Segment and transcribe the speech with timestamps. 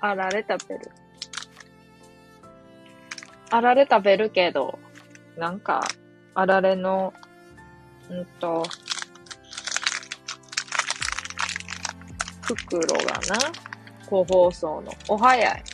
[0.00, 0.90] あられ食べる。
[3.50, 4.78] あられ食べるけど、
[5.36, 5.80] なんか、
[6.34, 7.12] あられの、
[8.10, 8.62] んと、
[12.42, 13.38] 袋がな、
[14.06, 14.92] 個包装の。
[15.08, 15.64] お早い。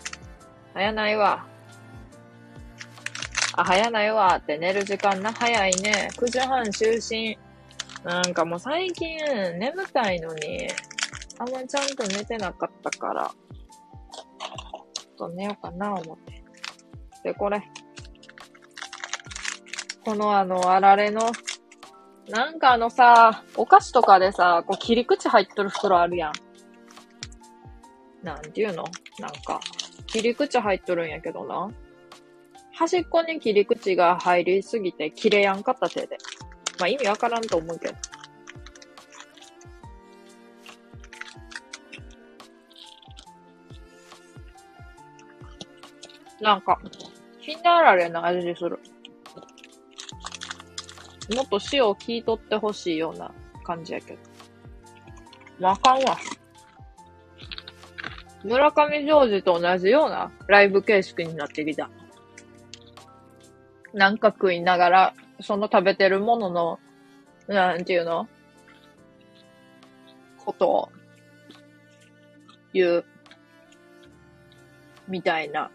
[0.72, 1.46] 早ないわ。
[3.56, 6.08] あ、早ないわって寝る時間な、早いね。
[6.16, 7.38] 9時半就寝。
[8.04, 9.18] なんかもう最近
[9.58, 10.68] 眠たいのに、
[11.38, 13.30] あんまちゃんと寝てなかったから、
[15.14, 16.44] っと寝ようかな思って。
[17.22, 17.62] で、これ。
[20.04, 21.22] このあの、あられの、
[22.28, 26.32] なんかあのさ、お菓子とかでさ、こう切り口入っとる袋あるやん。
[28.22, 28.84] なんていうの？
[29.18, 29.60] なんか、
[30.06, 31.70] 切り口入っとるんやけどな。
[32.72, 36.18] 端っこに切り口が入りすぎて切れやんかった手で。
[36.78, 37.94] まあ意味わからんと思うけど。
[46.40, 46.80] なんか、
[47.38, 48.78] ひなられな味する。
[51.34, 53.32] もっと塩を聞いとってほしいような
[53.62, 54.18] 感じやけど。
[55.58, 56.18] まあかんわ。
[58.42, 61.88] 村上ジョージと同じようなライブ形式になってきた。
[63.94, 66.78] なんか食いながら、その食べてるものの、
[67.46, 68.28] なんていうの？
[70.44, 70.88] ことを
[72.74, 73.04] 言う、
[75.08, 75.70] みたいな。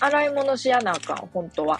[0.00, 1.78] 洗い物しやなあかん、本当は。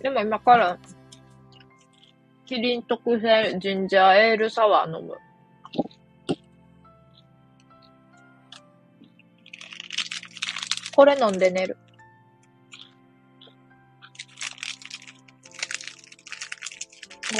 [0.00, 0.78] でも今から、
[2.46, 5.14] キリン特製ジンジャーエールサワー飲む。
[10.96, 11.76] これ飲んで寝る。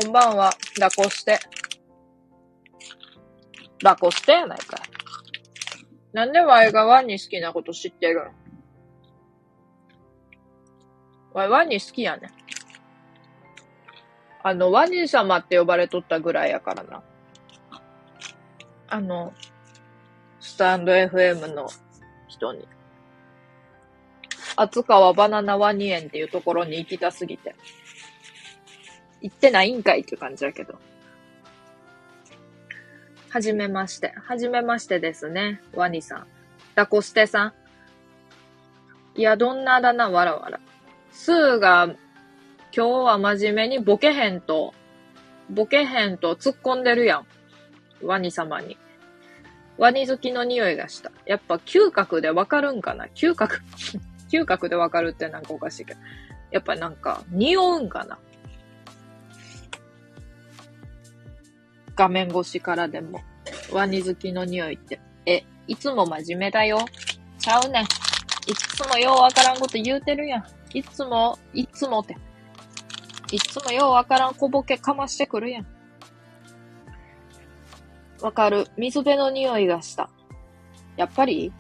[0.01, 1.41] こんばんは、ラコステ。
[3.83, 4.33] ラコステ？
[4.33, 4.81] やないかい。
[6.13, 8.31] なんでワイがワニ好きなこと知ってるん
[11.33, 12.31] ワイワニ好きやね。
[14.43, 17.03] あの、ワニ様って呼ばれとったぐらいやからな。
[18.89, 19.35] あの、
[20.41, 21.69] スタンド FM の
[22.27, 22.67] 人に。
[24.57, 27.55] 厚川バナナワニ園っていうところに行きたすぎて。
[29.21, 30.79] 行ってないんかいっていう感じだけど。
[33.31, 34.15] はじめまして。
[34.17, 35.61] はじめましてですね。
[35.75, 36.27] ワニさん。
[36.75, 37.53] ダコステさん。
[39.17, 40.61] いや、どんなだな、わらわら。
[41.11, 41.87] スーが
[42.75, 44.73] 今日は真面目にボケへんと、
[45.51, 47.27] ボケへんと突っ込んでるやん。
[48.03, 48.79] ワニ様に。
[49.77, 51.13] ワニ好きの匂いがした。
[51.27, 53.07] やっぱ嗅覚でわかるんかな？
[53.15, 53.61] 嗅覚？
[54.31, 56.01] 嗅覚でわかるってなんかおかしいけど。
[56.51, 58.19] やっぱなんか、匂うんかな？
[61.99, 63.21] 画面越しからでも。
[63.73, 65.01] ワニ好きの匂いって。
[65.27, 66.79] え、いつも真面目だよ。
[67.41, 67.83] ちゃうねん。
[67.83, 67.87] い
[68.55, 70.45] つもようわからんこと言うてるやん。
[70.73, 72.17] いつも、いつもって。
[73.33, 75.67] いつもようわからん小ボケかましてくるやん。
[78.23, 78.69] わかる。
[78.77, 80.09] 水辺の匂いがした。
[80.97, 81.53] やっぱり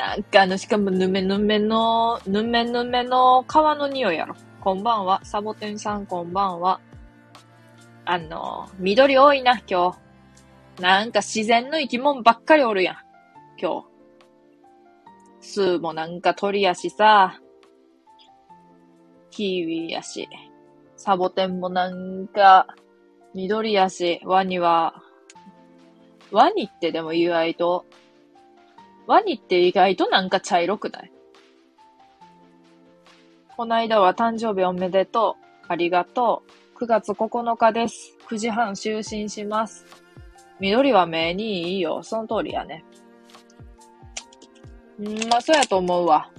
[0.00, 4.34] なんかあの、しかもぬめぬめの、ぬめぬめの皮の匂いやろ。
[4.58, 5.20] こんばんは。
[5.22, 6.80] サボテンさんこんばんは。
[8.10, 10.82] あの、緑多いな、今日。
[10.82, 12.96] なんか自然の生き物ばっかりおるやん。
[13.56, 13.86] 今日。
[15.40, 17.38] スーもなんか鳥やしさ。
[19.30, 20.28] キーウィやし。
[20.96, 22.66] サボテンもなんか、
[23.32, 25.04] 緑やし、ワニは、
[26.32, 27.86] ワニってでも意外と、
[29.06, 31.12] ワニって意外となんか茶色くない？
[33.56, 35.66] この間は誕生日おめでとう。
[35.68, 36.59] ありがとう。
[36.80, 38.16] 9月9日です。
[38.26, 39.84] 9時半就寝します。
[40.60, 42.02] 緑は目にいいよ。
[42.02, 42.86] その通りやね。
[44.98, 46.30] んーまあ、そうやと思うわ。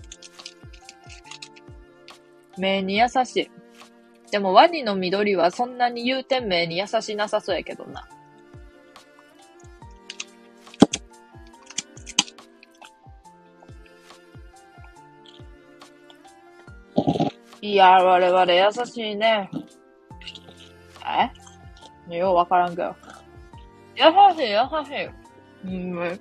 [2.58, 3.52] 目に優しい。
[4.32, 8.08] でもワニの緑はそんなに言うてん名に優しなさそうやけどな。
[17.62, 19.52] いや、我々優しいね。
[22.16, 22.96] えようわからんけど。
[23.96, 24.04] 優
[24.36, 25.68] しい、優しい。
[25.68, 26.20] うん。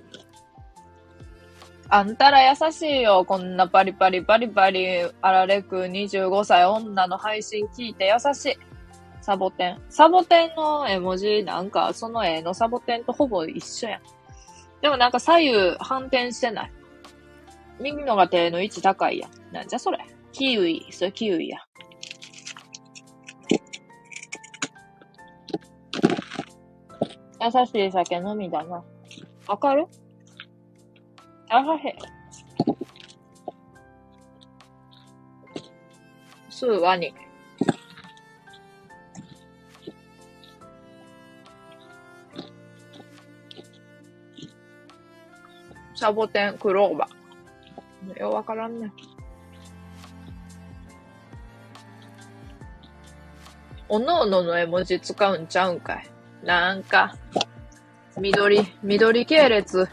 [1.89, 3.25] あんたら優しいよ。
[3.25, 8.57] こんなパリパリパリパリ、あられく25歳女の配信聞いて優しい。
[9.21, 9.81] サボテン。
[9.89, 14.01] サボテンの絵文字、なんか、その絵のサボテンとほぼ一緒やん。
[14.81, 16.71] でもなんか左右反転してない。
[17.79, 19.53] 右のが手の位置高いやん。
[19.53, 19.99] なんじゃそれ。
[20.31, 20.87] キウイ。
[20.91, 21.59] それキウイや。
[27.43, 28.83] 優しい酒飲みだな。
[29.47, 29.87] わかる？
[31.49, 31.95] あはへ。
[36.49, 37.11] すーワニ。
[45.95, 48.19] サボテン、クローバー。
[48.19, 48.91] ようわからんね。
[53.89, 56.10] おのおのの絵文字使うんちゃうんかい。
[56.43, 57.15] なんか、
[58.17, 59.87] 緑、緑系列。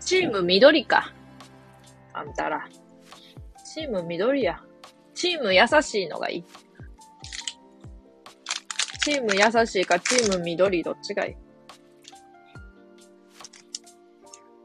[0.00, 1.12] チーム緑か。
[2.12, 2.66] あんたら。
[3.64, 4.60] チーム緑や。
[5.14, 6.44] チーム優しいのがいい。
[9.04, 11.36] チーム優しいか、チーム緑、どっちがいい？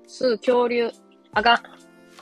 [0.07, 0.92] すー、恐竜。
[1.33, 1.63] あがん。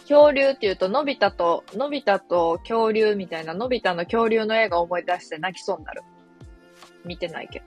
[0.01, 6.01] 恐竜って言うと、のび太と、のび太と恐竜みたいな、のび太の恐竜の映画思い出して泣きそうになる。
[7.05, 7.65] 見てないけど。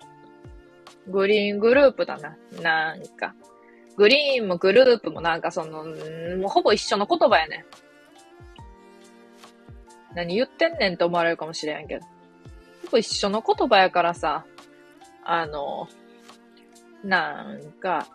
[1.09, 2.37] グリーングループだな。
[2.62, 3.35] なんか。
[3.97, 7.65] グリーンもグループもなんかその、もうほぼ一緒の言葉やね。
[10.15, 12.06] 何言ってんねんって思われるかもしれんけど。
[12.87, 14.45] ほぼ一緒の言葉やからさ、
[15.25, 15.89] あの、
[17.03, 18.09] なんか、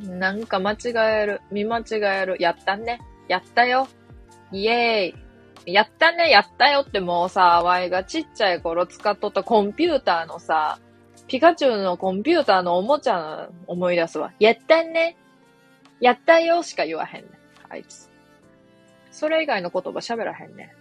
[0.00, 0.76] なんか間違
[1.22, 1.40] える。
[1.50, 1.84] 見間違
[2.22, 2.36] える。
[2.40, 3.00] やったね。
[3.28, 3.88] やったよ。
[4.52, 5.24] イエーイ。
[5.66, 10.78] やったね、やったよってもうさ、ワイがちっちゃい頃使っとったコンピューターのさ、
[11.26, 14.32] ピカチュウのコンピューターのおもちゃ思い出すわ。
[14.38, 15.16] やったね。
[16.00, 17.28] やったよしか言わへんね。
[17.68, 18.10] あいつ。
[19.10, 20.74] それ以外の言葉喋らへんね。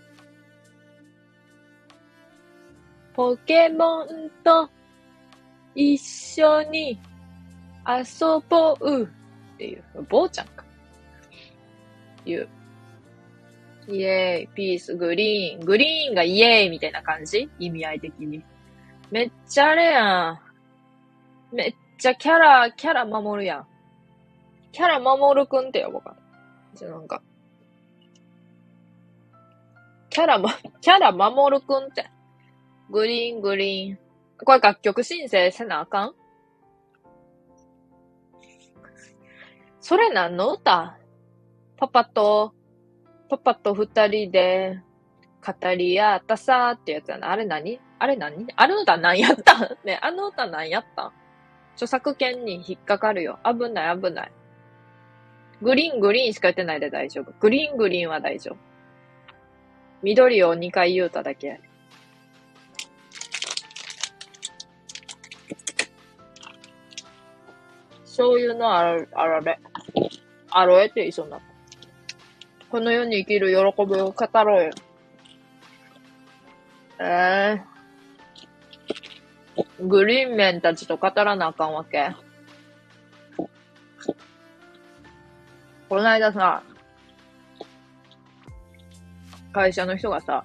[3.13, 4.69] ポケモンと
[5.75, 6.99] 一緒に
[7.87, 9.83] 遊ぼうっていう。
[10.09, 10.65] 坊ちゃんか。
[12.25, 12.49] 言う。
[13.87, 15.65] イエーイ、ピース、グリーン。
[15.65, 17.49] グリーンがイエーイみたいな感じ？
[17.59, 18.43] 意味合い的に。
[19.13, 20.31] めっちゃあれや
[21.51, 21.55] ん。
[21.55, 23.67] めっちゃキャラ、キャラ守るやん。
[24.71, 26.15] キャラ守るくんって呼ぼうか。
[26.73, 27.21] じゃ、なんか。
[30.09, 30.49] キャラま、
[30.81, 32.09] キャラ守るくんって。
[32.89, 33.99] グリーン、グリーン。
[34.43, 36.15] これ楽曲申請せなあかん？
[39.79, 40.97] それ何の歌？
[41.77, 42.55] パパと、
[43.29, 44.81] パパと二人で
[45.45, 47.29] 語り合ったさーってやつやな。
[47.29, 47.79] あれ何？
[47.99, 48.47] あれ何？
[48.55, 49.59] あの歌何やった？
[49.59, 51.07] んねあの歌何やった？
[51.07, 51.11] ん
[51.75, 53.39] 著作権に引っかかるよ。
[53.43, 54.31] 危ない危ない。
[55.61, 57.31] グリーングリーンしか言ってないで大丈夫。
[57.39, 58.57] グリーングリーンは大丈夫。
[60.01, 61.61] 緑を2回言うただけ。
[68.03, 69.59] 醤油のあらあられ。
[70.51, 71.39] アロエっていそうな。
[72.69, 73.55] この世に生きる喜
[73.85, 74.71] びを語ろうよ。
[76.99, 77.61] えー、
[79.83, 82.11] グリーンメンたちと語らなあかんわけ。
[85.89, 86.63] この間さ、
[89.51, 90.43] 会社の人がさ、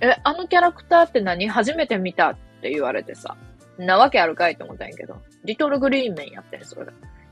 [0.00, 1.48] え、あのキャラクターって何？
[1.48, 3.36] 初めて見たって言われてさ、
[3.78, 6.86] なわけあるかいって思ったんやけど、リトルグリーンメンやってん、それ。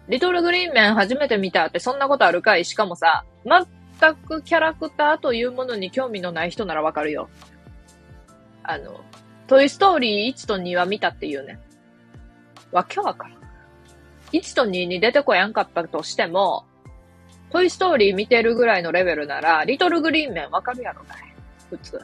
[0.08, 2.64] リトルグリーンメン初めて見たってそんなことあるかい？
[2.64, 7.28] しかもさ、全くキャラクターというものに興味のない人ならわかるよ。
[8.62, 9.00] あの、
[9.48, 11.58] トイストーリー1と2は見たっていうね。
[12.70, 13.38] わけわからん。
[14.32, 16.66] 1と2に出てこやんかったとしても、
[17.50, 21.18] トイストーリー見てるぐらいのレベルなら、リトルグリーンメンわかるやろがい。
[21.70, 21.98] 普通。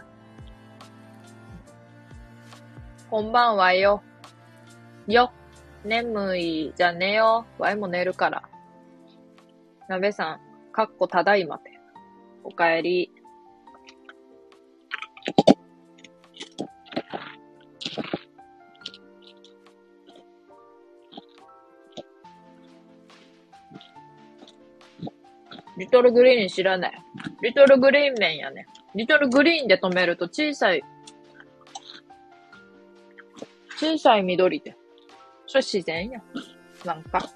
[3.10, 4.02] こんばんはよ。
[5.06, 5.30] よ。
[5.84, 6.72] 眠い。
[6.74, 7.44] じゃあ寝よ。
[7.58, 8.42] わいも寝るから。
[9.86, 11.78] なべさん、かっこただいまて。
[12.42, 13.12] おかえり。
[25.76, 27.02] リトルグリーン知らない。
[27.42, 28.66] リトルグリーン面やね。
[28.94, 30.82] リトルグリーンで止めると小さい、
[33.76, 34.76] 小さい緑で。
[35.46, 36.22] それ自然や。
[36.84, 37.28] なんか。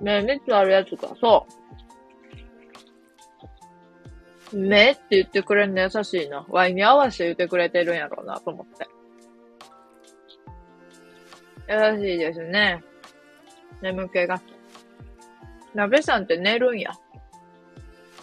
[0.00, 1.46] 目3つあるやつか、そ
[4.52, 4.56] う。
[4.56, 6.46] 目って言ってくれんの優しいな。
[6.48, 8.86] ワイに合わせて言ってくれてるんやろうなと思って。
[11.68, 12.84] 優しいですね。
[13.82, 14.40] 眠気が。
[15.74, 16.92] 鍋さんって寝るんや。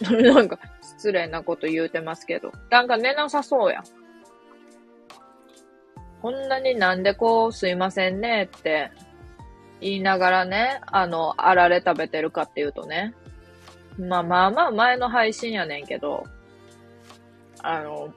[0.00, 2.52] なんか、失礼なこと言うてますけど。
[2.70, 3.82] なんか寝なさそうや。
[6.20, 8.90] こんなになんでこう、すいませんねって
[9.80, 13.14] 言いながらね、あの、あられ食べてるかっていうとね。
[13.98, 16.24] まあまあまあ前の配信やねんけど、
[17.62, 18.12] あの、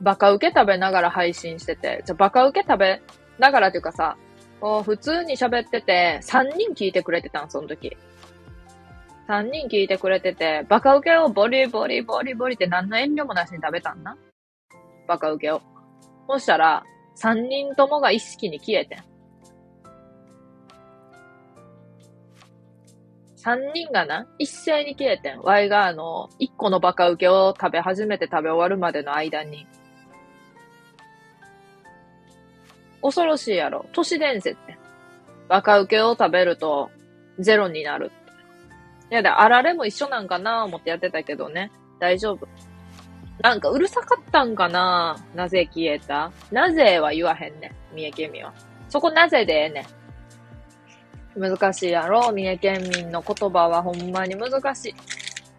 [0.00, 3.00] バカウケ食べながら配信してて、じゃバカウケ食べ
[3.38, 4.16] ながらっていうかさ、
[4.60, 7.96] こう、普通に喋ってて、3人聞いてくれてたん、その時。
[9.28, 14.16] 3人聞いてくれてて、バカウケをボリボリボリボリって何の遠慮もなしに食べたんな。
[15.08, 15.60] バカウケを。
[16.28, 16.84] そしたら、
[17.16, 18.98] 3人ともが意識に消えてん。
[23.38, 25.40] 3人がな、一斉に消えてん。
[25.40, 29.66] ワイがあの、1個のバカウケを食べ始めて食べ終わるまでの間に。
[33.02, 33.86] 恐ろしいやろ。
[33.92, 34.78] 都市伝説って。
[35.48, 36.90] バカウケを食べると、
[37.38, 38.10] ゼロになる。
[39.10, 41.70] いやだ、あられも一緒なんかな思ってやってたけどね。
[42.00, 42.48] 大丈夫。
[43.42, 46.32] なんかうるさかったんかななぜ消えた？
[46.50, 47.74] なぜは言わへんね。
[47.94, 48.52] 三重県民は。
[48.88, 49.86] そこなぜでええね。
[51.36, 52.32] 難しいやろ？
[52.32, 54.94] 三重県民の言葉はほんまに難しい。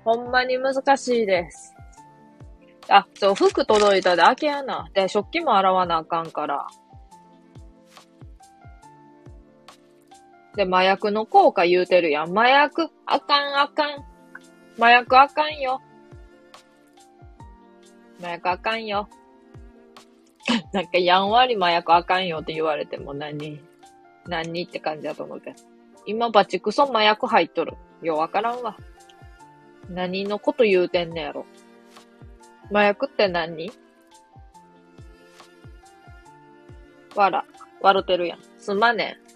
[0.03, 1.75] ほんまに難しいです。
[2.89, 4.87] あ、そう、服届いたで開けやな。
[4.93, 6.67] で、食器も洗わなあかんから。
[10.57, 12.37] で、麻薬の効果言うてるやん。
[12.37, 14.03] 麻薬、あかんあかん。
[14.79, 15.81] 麻薬あかんよ。
[18.19, 19.07] 麻薬あかんよ。
[20.73, 23.61] なんかやんわり麻薬あかんよって言われても何？
[24.25, 25.55] 何って感じだと思うけど。
[26.07, 27.75] 今バチクソ麻薬入っとる。
[28.01, 28.77] ようわからんわ。
[29.89, 31.45] 何のこと言うてんねやろ。
[32.71, 33.71] 麻薬って何？
[37.15, 37.45] わら、
[37.79, 38.39] 笑てるやん。
[38.57, 39.26] すまねん。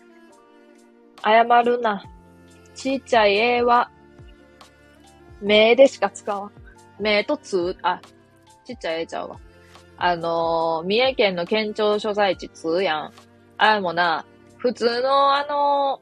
[1.23, 2.03] 謝るな。
[2.75, 3.89] ちっちゃい絵は、
[5.41, 6.51] 目でしか使わん。
[6.99, 7.99] 目とつ、あ、
[8.65, 9.39] ちっちゃい絵ちゃうわ。
[9.97, 13.13] あのー、三重県の県庁所在地つやん。
[13.57, 14.25] あれもな、
[14.57, 16.01] 普通のあの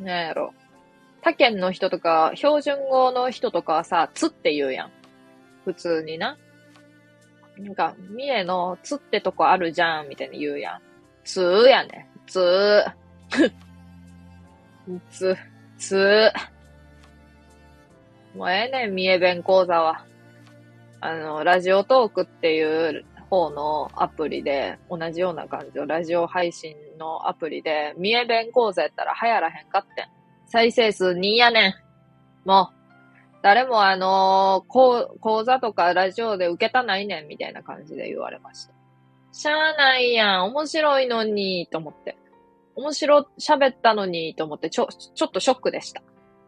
[0.00, 0.52] ー、なんやろ。
[1.22, 4.90] 他県の人とか、標準語の人とかはさ、つって言うやん。
[5.64, 6.36] 普通にな。
[7.58, 10.80] なんか、三重のつってとこあるじゃん、みたいに言うやん。
[11.24, 12.08] つーやね。
[12.26, 13.52] つー。
[15.10, 15.36] つ、
[15.78, 16.30] つ、
[18.34, 20.04] もうええねん、三重弁講座は。
[21.00, 30.08] あの、ラジオトークっていう方のアプリで、同じような感じのラジオ配信のアプリで、三重弁講座やったら流行らへんかって。
[30.46, 31.74] 再生数2やねん。
[32.44, 32.80] もう、
[33.42, 38.74] 誰もあのー、講座とかラジオで受けたないねん、みたいな感じで言われました。
[39.32, 42.16] しゃあないやん、面白いのに、と思って。
[42.76, 46.02] 面白喋ったのにと思ってちょ、ちょっとショックでした。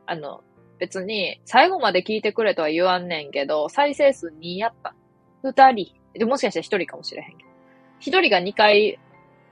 [0.07, 0.43] あの、
[0.79, 4.95] 別に最後まで聞いてくれとは言わんねんけど、再生数2やった。
[5.45, 5.95] 2人。
[6.15, 7.51] で、もしかしたら1人かもしれへんけど。
[8.01, 8.99] 1人が2回、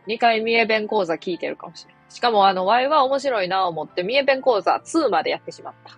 [0.07, 1.97] 2回三重弁講座聞いてるかもしれん。
[2.09, 5.97] しかもあの、Y は面白いなぁ思って三重弁講座2までやってしまった。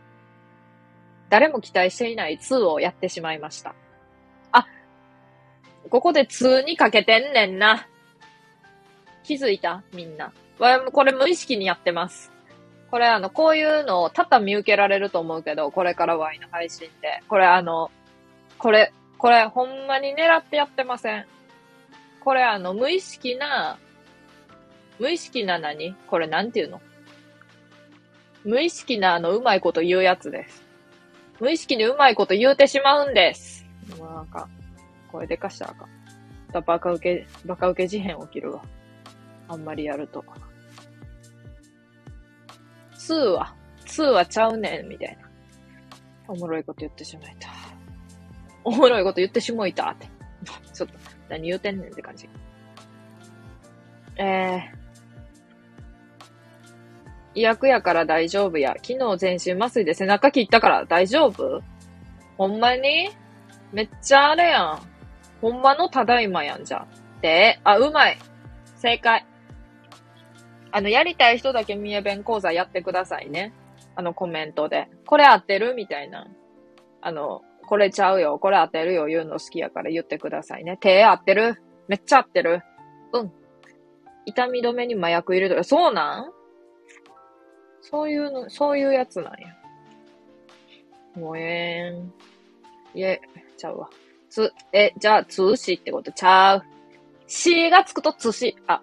[1.31, 3.75] 誰も期待していない2をやってしまいました。
[4.51, 4.67] あ、
[5.89, 7.89] ここで2にかけてんねんな。
[9.25, 9.83] 気づいた？
[9.95, 10.33] みんな。
[10.59, 12.31] これ無意識にやってます。
[12.91, 17.23] これあの、こういうのを多々見受けられると思うけど、これからワイの配信で。
[17.29, 17.91] これあの、
[18.59, 21.27] これ、これほんまに狙ってやってません。
[22.21, 23.79] これあの、無意識な、
[24.99, 25.95] 無意識な何？
[26.07, 26.81] これなんていうの？
[28.45, 30.63] 無意識なあの、うまいこと言うやつです。
[31.41, 33.67] 無意識にうまいこと言うてしまうんです。
[33.99, 34.49] もうなんか、
[35.11, 35.87] 声でかしたらあか
[36.61, 36.65] ん。
[36.65, 38.63] バカ受け、バカ受け事変起きるわ。
[39.53, 40.25] あんまりやると。
[42.95, 43.55] 2は、
[43.85, 45.29] 2はちゃうねん、みたいな。
[46.27, 47.51] おもろいこと言ってしまいた。
[48.65, 50.09] おもろいこと言ってしもいたって。
[50.73, 50.95] ちょっと、
[51.29, 52.31] 何言うてんねんって感じ。
[54.17, 54.83] えー。
[57.35, 58.75] 医薬やから大丈夫や。
[58.83, 61.63] 昨日全身麻酔で背中切ったから大丈夫？
[62.39, 63.11] ほんまに？
[63.73, 64.83] めっちゃあれやん。
[65.43, 66.89] ほんまのただいまやんじゃん。
[67.21, 68.19] で、あ、うまい。
[68.77, 69.27] 正解。
[70.73, 73.53] あの、やりたい人だけ三重弁講座やってくださいね。
[73.95, 74.89] あの、コメントで。
[75.07, 76.27] これ合ってるみたいな。
[77.01, 78.39] あの、これちゃうよ。
[78.39, 79.07] これ合ってるよ。
[79.07, 80.79] 言うの好きやから言ってくださいね。
[80.81, 82.63] 手合ってるめっちゃ合ってる。
[83.13, 83.33] うん。
[84.25, 85.65] 痛み止めに麻薬入れとる。
[85.65, 86.33] そうなん？
[87.83, 89.57] そういうの、そういうやつなんや。
[91.17, 92.13] もえーん。
[92.99, 93.21] いえ、
[93.59, 93.91] ちゃうわ。
[94.31, 96.63] つ、え、じゃあ、つしってことちゃう。
[97.27, 98.57] しがつくとつし。
[98.67, 98.83] あ、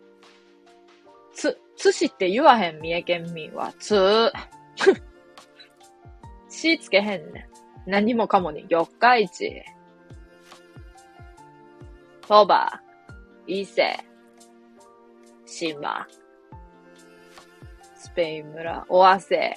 [1.33, 3.73] つ、寿司って言わへん、三重県民は。
[3.79, 4.31] つー。
[6.49, 7.47] しつけへんね
[7.87, 7.89] ん。
[7.89, 9.63] 何もかもに、四日市。
[12.27, 12.81] そば、
[13.47, 13.95] 伊勢、
[15.45, 16.05] 島、
[17.95, 19.55] スペイン村、尾鷲、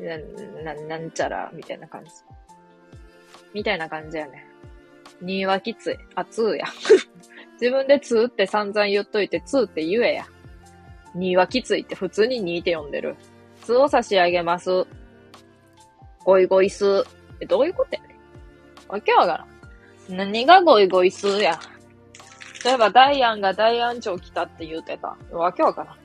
[0.00, 2.10] な、な、なんちゃら、みたいな感じ。
[3.54, 4.44] みたいな感じやね。
[5.20, 5.98] にはきつい。
[6.16, 6.66] あ、つーや。
[7.60, 10.26] 自分でつーって散々言っといて、つーって言えや。
[11.16, 13.16] 2はきついって普通に2って呼んでる。
[13.62, 14.86] 2を差し上げます。
[16.24, 17.04] ゴイゴイス。
[17.40, 18.16] え、どういうことやね
[18.88, 19.46] わけわか
[20.08, 20.16] らん。
[20.16, 21.58] 何がゴイゴイスや。
[22.64, 25.16] 例えば、ダイアンが大安町来たって言うてた。
[25.32, 25.96] わけわからん。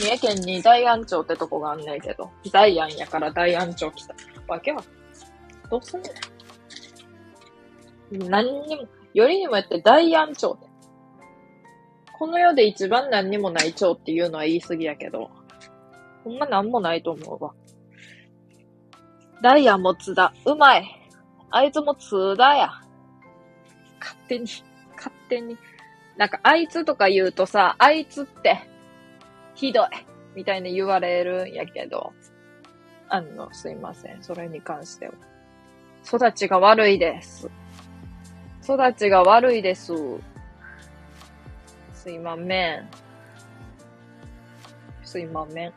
[0.00, 4.14] 三重県に大安町ってとこがあんねんけど、ダイアンやから大安町来た。
[4.48, 4.82] わけわ
[5.70, 6.10] どうすんね
[8.18, 8.30] ん。
[8.30, 10.69] 何にも、よりにもやって大安町って。
[12.20, 15.30] この世で一番何にもない町っていうのは言い過ぎやけど、
[16.22, 17.54] ほんま何もないと思うわ。
[19.42, 20.30] ダイアンも津田。
[20.44, 20.84] うまい。
[21.50, 22.68] あいつも津田や。
[23.98, 24.44] 勝手に、
[24.96, 25.56] 勝手に。
[26.18, 28.60] なんか、あいつとか言うとさ、あいつって、
[29.54, 29.86] ひどい。
[30.36, 32.12] みたいに言われるんやけど、
[33.08, 34.22] あの、すいません。
[34.22, 35.12] それに関しては。
[36.04, 37.50] 育ちが悪いです。
[38.62, 39.94] 育ちが悪いです。
[42.10, 42.90] すいまめん。
[45.04, 45.72] すいまめん。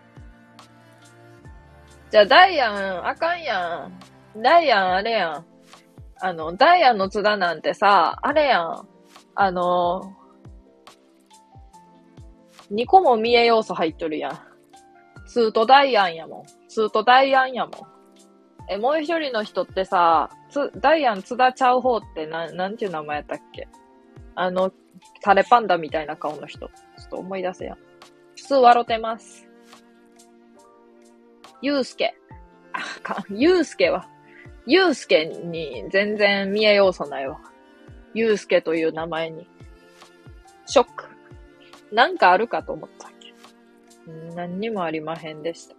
[2.10, 3.88] じゃあ、ダイアン、あかんや
[4.36, 4.42] ん。
[4.42, 5.46] ダイアン、あれやん。
[6.20, 8.88] あの、ダイアンの津田なんてさ、あれやん。
[9.36, 10.12] あの、
[12.72, 14.40] 2個も見え要素入っとるやん。
[15.28, 16.46] ツートダイアンやもん。
[16.68, 17.74] ツートダイアンやもん。
[18.72, 23.68] え、もう一人の人ってさ、つ、ダイアン津田ちゃう方ってな、なんていう名前やったっけ？
[24.34, 24.72] あの、
[25.22, 26.68] タレパンダみたいな顔の人。
[26.68, 27.78] ちょっと思い出せや。
[28.36, 29.48] 普通笑ってます。
[31.62, 32.14] ゆうすけ。
[32.74, 34.10] あ、か、ゆうすけは、
[34.66, 37.40] ゆうすけに全然見え要素ないわ。
[38.14, 39.48] ゆうすけという名前に。
[40.66, 41.06] ショック。
[41.92, 43.34] なんかあるかと思ったっけ。
[44.36, 45.76] 何にもありまへんでした。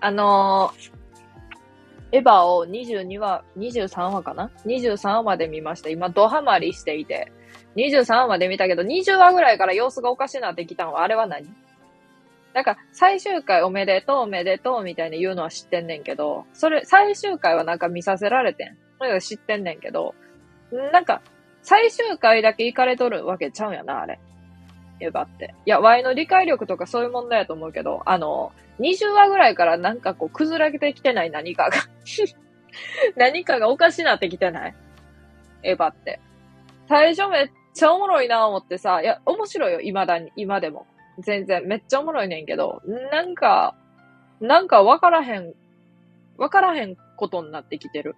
[0.00, 1.01] あのー、
[2.12, 5.88] エヴァを22話、23話かな ?23 話まで見ました。
[5.88, 7.32] 今、ドハマりしていて。
[7.76, 11.48] 23話まで見たけど、20話ぐらいから様子がおかしなってきたのは、あれは何？
[12.52, 18.76] なんか、最終回おめでとうおめでとうみたいに言うのは知ってんねんけど、それ、最終回はなんか見させられてん。
[18.98, 20.14] それは知ってんねんけど、
[20.92, 21.22] なんか、
[21.62, 24.20] 最終回だけ行かれとるわけちゃうんやな、あれ。
[25.02, 25.54] エヴァって。
[25.66, 31.76] いや、Y の理解力とかそういう問題やと思うけど、あの、20話ぐらいからなんかこう、崩れてきてない何かが
[33.16, 34.74] 何かがおかしなってきてない？
[35.62, 36.20] エヴァって。
[36.88, 40.86] 最初めっちゃおもろいな思ってさ、いや、面白いよ、未だに、今でも。
[41.18, 43.76] 全然、めっちゃおもろいねんけど、なんか、
[44.40, 45.54] なんかわからへん、
[46.36, 48.16] わからへんことになってきてる。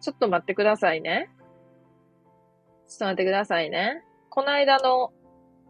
[0.00, 1.30] ちょっと待ってくださいね。
[2.88, 4.02] ちょっと待ってくださいね。
[4.34, 5.12] この間の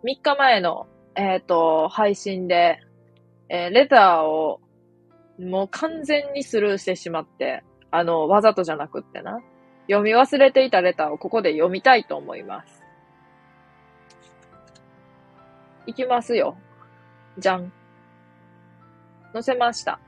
[0.05, 2.79] 3日前の、えっ、ー、と、配信で、
[3.49, 4.61] えー、レターを
[5.37, 9.41] もう完全にスルーしてしまって、あの、わざとじゃなくってな。
[9.89, 12.85] 読み忘れていたレターをここで読みたいと思います。
[15.89, 16.57] いきますよ。
[17.39, 17.73] じゃん。
[19.33, 19.99] 載せました。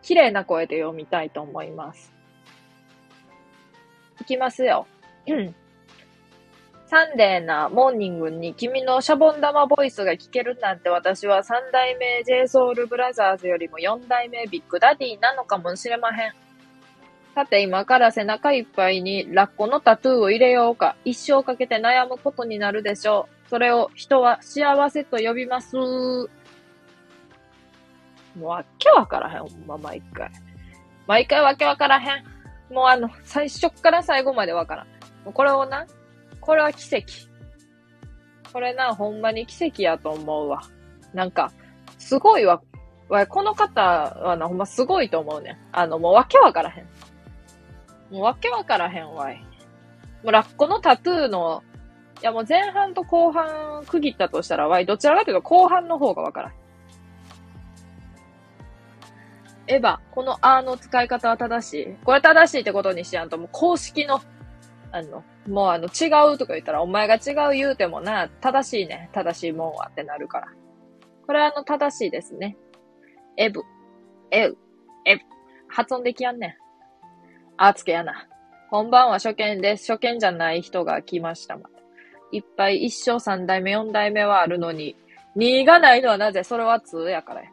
[0.00, 2.10] 綺麗な声で読みたいと思います。
[4.18, 4.86] いきますよ。
[6.92, 16.32] サンデーなモーニングに君のシャボン玉ボイスが聞けるなんて私は三代目 JSOULBROTHERS よりも四代目ビッグダディなのかもしれまへん。
[17.34, 23.48] さて今から背中いっぱいにラッコのタトゥーを入れようか一生かけて悩むことになるでしょう。
[23.48, 25.74] それを人は幸せと呼びます。
[25.76, 26.28] も
[28.36, 30.30] うわけわからへん、ほんま、毎回。
[31.06, 32.24] 毎回わけわからへん。
[32.70, 35.32] もうあの、最初から最後までわからん。
[35.32, 35.86] これをな、
[36.42, 37.06] これは奇跡。
[38.52, 40.60] これな、ほんまに奇跡やと思うわ。
[41.14, 41.50] なんか、
[41.98, 42.60] すごいわ。
[43.08, 46.84] わこの方はな、ほんますごいと思うねあの、もうわけわからへん。
[48.10, 49.36] もうわけわからへんわい。
[50.22, 51.62] もうラッコのタトゥーの
[52.22, 56.54] いやもう前半と後半区切ったとしたら、わい、どちらかというと後半の方がわからへん。
[59.66, 61.96] エヴァ、このあの使い方は正しい。
[62.04, 64.20] これ正しいってことにしやんと、もう公式の、
[64.92, 69.08] あの、もうあの、違うとか言ったら、お前が違う言うてもな、正しいね。
[69.12, 70.48] 正しいもんはってなるから。
[71.26, 72.56] これはあの、正しいですね。
[73.36, 73.62] エブ、
[74.30, 74.56] エウ、
[75.06, 75.22] エブ。
[75.68, 76.54] 発音できやんねん。
[77.56, 78.28] あつけやな。
[78.70, 79.90] 本番は初見です。
[79.90, 81.58] 初見じゃない人が来ました。
[82.30, 84.96] いっぱい一生三代目、四代目はあるのに、
[85.34, 86.44] 二がないのはなぜ？
[86.44, 87.50] それは通やからや。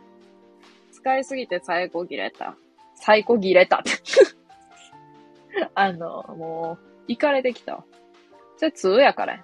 [0.91, 2.55] 使いすぎて最高切れた。
[2.95, 3.81] 最高切れた。
[5.75, 7.83] あの、もう、行かれてきた
[8.55, 9.43] それ通やから。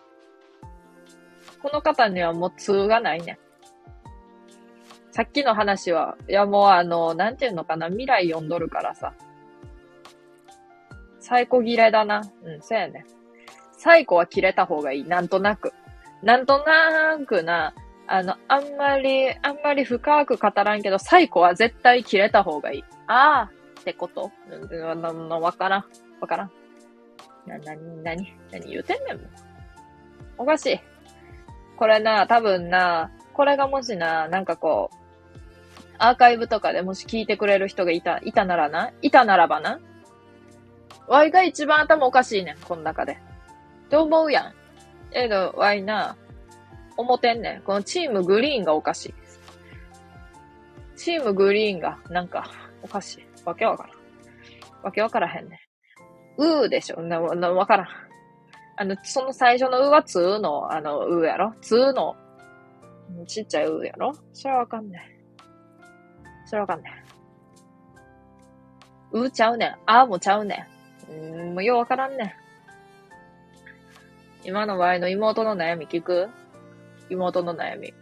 [1.61, 3.39] この方にはもう通がないね。
[5.11, 9.13] さっきの話は、いやもうあの、なんていうのかな、未来読んどるからさ。
[11.19, 12.21] 最高切れだな。
[12.43, 13.05] うん、そうやね。
[13.71, 15.03] 最後は切れた方がいい。
[15.05, 15.73] なんとなく。
[16.21, 17.73] なんとなくな、
[18.07, 22.83] あの、あんまり、あんまり深く語らんけど、最後は絶対切れた方がいい。
[23.07, 24.31] ああ、ってこと？
[24.47, 25.85] な、な、な、わからん。
[26.19, 26.51] わからん。
[27.45, 29.29] な、なに、なに、なに言うてんねん。
[30.37, 30.79] おかしい。
[31.77, 34.95] これな、多分な、これがもしな、なんかこう、
[35.97, 39.79] アーカイブとかでもし聞いてくれる人がいた、いたならな、いたならばな。
[41.07, 43.13] ワイが一番頭おかしいねん、この中で。
[43.13, 44.53] って思うやん。
[45.11, 46.17] えど、ワイな、
[46.97, 47.61] 思てんねん。
[47.61, 49.13] このチームグリーンがおかしい。
[50.97, 52.49] チームグリーンが、なんか、
[52.81, 53.25] おかしい。
[53.45, 53.95] わけわからん。
[54.83, 55.64] わけわからへんねん。
[56.37, 57.87] うーでしょな、な、わからん。
[58.77, 61.53] あの、その最初のうはつーの、あの、うやろ？
[61.61, 62.15] つーの、
[63.25, 64.13] ちっちゃいうやろ？
[64.33, 65.01] それはわかんねん。
[66.47, 66.89] それはわかんね
[69.13, 69.17] ん。
[69.17, 69.75] うちゃうねん。
[69.85, 70.67] あーもちゃうね
[71.09, 71.11] ん。
[71.11, 72.31] うーん、もうようわからんねん。
[74.47, 76.27] 今の場合の妹の悩み聞く？
[77.09, 77.93] 妹の悩み。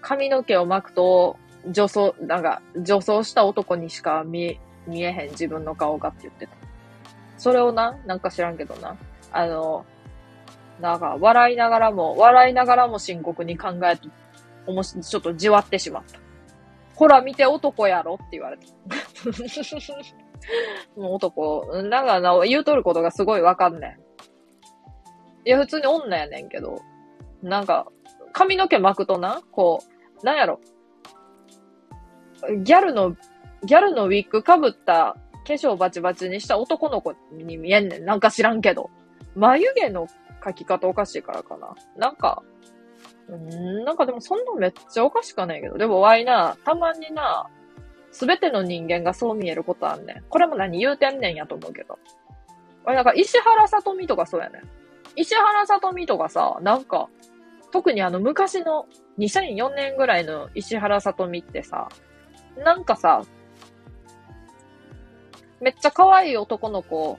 [0.00, 1.36] 髪の毛を巻くと、
[1.70, 6.52] 女装、なんか、女装した男にしか見、見えへん自分の顔がって言ってた。
[7.36, 8.96] それをな、なんか知らんけどな。
[9.32, 9.84] あの、
[10.80, 14.08] なんか、笑いながらも、笑いながらも深刻に考えて、
[14.66, 16.18] おもし、ちょっとじわってしまった。
[16.94, 18.64] ほら、見て男やろって言われた。
[21.00, 23.98] もう男、なんかな、言うとることがすごいわかんね
[25.44, 25.48] ん。
[25.48, 26.80] いや、普通に女やねんけど、
[27.42, 27.86] なんか、
[28.32, 29.80] 髪の毛巻くとな、こ
[30.22, 30.60] う、なんやろ。
[32.62, 33.16] ギャルの、
[33.64, 35.16] ギャルのウィッグ被った
[35.46, 38.04] 化粧バチバチにした男の子に見えんねん。
[38.04, 38.90] なんか知らんけど。
[39.36, 40.06] 眉毛の
[40.40, 41.74] 描き方おかしいからかな。
[41.96, 42.42] なんか、
[43.28, 45.76] うん、なんかでもそんなめっちゃおかしかないけど。
[45.76, 47.48] でもワイな、たまにな、
[48.10, 50.22] すべての人間がそう見えることあんねん。
[50.28, 51.98] これも何言うてんねんやと思うけど。
[52.84, 54.62] ワイなんか石原さとみとかそうやねん。
[55.16, 57.08] 石原さとみとかさ、なんか、
[57.72, 58.86] 特にあの昔の
[59.18, 61.88] 2004年ぐらいの石原さとみってさ、
[62.56, 63.22] なんかさ、
[65.64, 67.18] めっちゃ可愛い男の子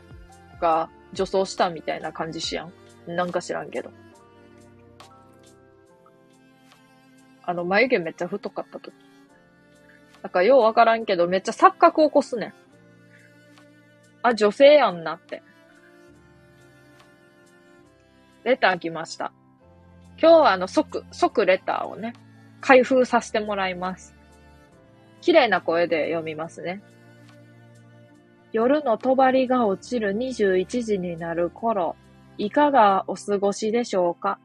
[0.62, 2.72] が女装したみたいな感じしやん。
[3.08, 3.90] なんか知らんけど。
[7.42, 8.94] あの、眉毛めっちゃ太かった時。
[10.22, 12.54] なんかようわからんけど、めっちゃ錯覚起こすねん。
[14.22, 15.42] あ、女性やんなって。
[18.44, 19.34] レター来ました。
[20.22, 22.14] 今日はあの、即、即レターをね、
[22.62, 24.14] 開封させてもらいます。
[25.22, 26.84] 綺麗な声で読みますね。
[28.56, 31.98] 夜の帳が落ちる21時になる頃、
[32.38, 34.40] いかがお過ごしでしょうか？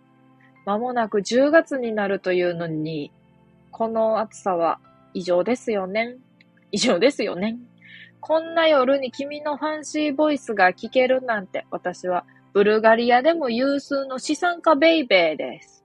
[0.67, 3.13] まもなく10月になるというのに、
[3.71, 4.81] この暑さは
[5.15, 6.17] 異常ですよね。
[6.73, 7.57] 異常ですよね。
[8.19, 15.85] こんな夜に君のファンシーボイスが聞けるなんて、私はブルガリアでも有数の資産家ベイベーです。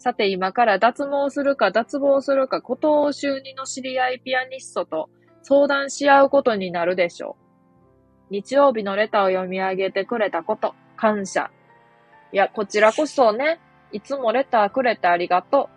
[0.00, 5.08] さて今から脱毛するか脱帽するか、古藤修二の知り合いピアニストと
[5.48, 7.38] 相談し合うことになるでしょ
[8.28, 8.34] う。
[8.34, 11.50] 日曜日のレターを読み上げてくれたこと、感謝。
[12.32, 13.58] いや、こちらこそね、
[13.90, 15.70] いつもレターくれてありがと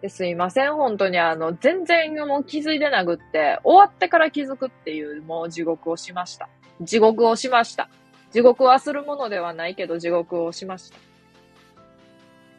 [0.00, 0.02] う。
[0.02, 6.50] ですいません、本当にあの、全然もう気づいてなくって、終わってから気づくっていうもう地獄をしました。
[6.82, 7.88] 地獄をしました。
[8.32, 10.92] 地獄はするものではないけど地獄をしまし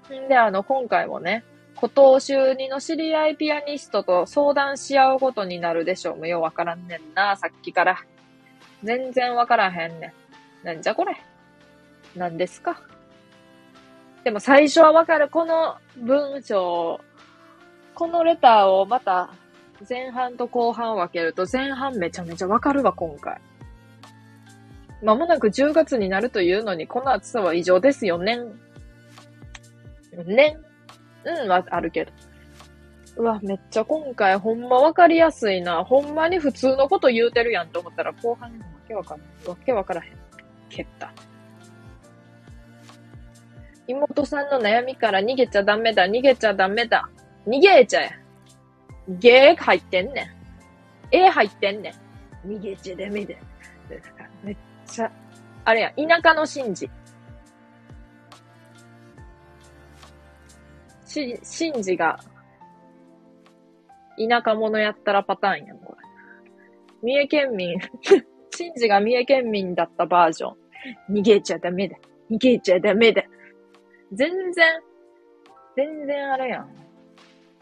[0.10, 0.16] た。
[0.16, 6.18] んで、あの、今回もね、古藤修二の知り合いピアニストと相談し合うことになるでしょう。
[6.18, 7.98] もうようわからんねんな、さっきから。
[8.84, 10.14] 全然わからへんね
[10.64, 10.66] ん。
[10.66, 11.16] なんじゃこれ？
[12.16, 12.82] 何ですか？
[14.24, 15.30] でも最初はわかる。
[15.30, 17.02] この文章、
[17.94, 19.30] このレターをまた
[19.88, 23.40] 前半と後半分けると前半めちゃめちゃわかるわ、今回。
[25.04, 28.40] まもなく10月になるというのに、この暑さは異常ですよね。
[30.26, 30.58] ね。
[31.26, 32.12] うん、はあるけど。
[33.18, 35.84] うわ、めっちゃ今回ほんまわかりやすいな。
[35.84, 39.48] ほんまに普通のこと言うてるやんと思ったら後半わけわかんない。
[39.48, 40.14] わけわからへん。
[40.70, 41.12] 蹴った。
[43.88, 47.10] 妹さんの悩みから逃げちゃダメだ、逃げちゃダメだ。
[47.48, 48.20] 逃げちゃえ。
[49.08, 51.16] ゲー入ってんねん。
[51.16, 51.96] え入ってんね
[52.44, 52.52] ん。
[52.52, 53.36] 逃げちゃダメだ。
[54.44, 54.58] めっ
[54.88, 55.12] ちゃ、
[55.64, 56.90] あれや、田舎の神事。
[61.16, 62.20] し、神事が、
[64.18, 66.06] 田舎者やったらパターンやん、これ。
[67.02, 67.80] 三重県民
[68.58, 70.54] 神事が三重県民だったバージョ
[71.10, 71.16] ン。
[71.18, 71.98] 逃げちゃダメだ。
[72.30, 73.24] 逃げちゃダメだ。
[74.12, 74.82] 全然、
[75.76, 76.70] 全然あれやん。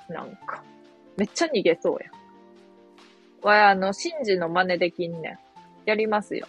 [0.09, 0.63] なんか。
[1.17, 3.47] めっちゃ逃げそうやん。
[3.47, 5.39] わ、あの、神事の真似できんねん。
[5.85, 6.47] やりますよ。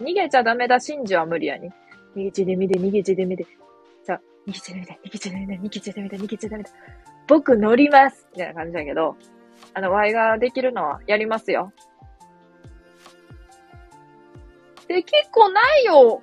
[0.00, 1.70] 逃げちゃダメだ、神事は無理やに。
[2.14, 3.46] 逃げちでみで、逃げちでみで。
[4.46, 6.70] 逃げちでみで、逃げちでみで、逃げちでみで、逃げちでみで。
[7.26, 9.16] 僕乗りますみたいな感じだけど、
[9.74, 11.72] あの、ワイができるのはやりますよ。
[14.88, 16.22] できっこないよ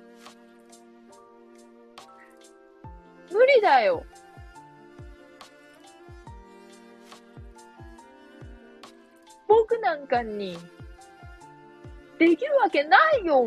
[3.30, 4.04] 無理だよ
[9.46, 10.58] 僕なんかに、
[12.18, 13.44] できるわけないよ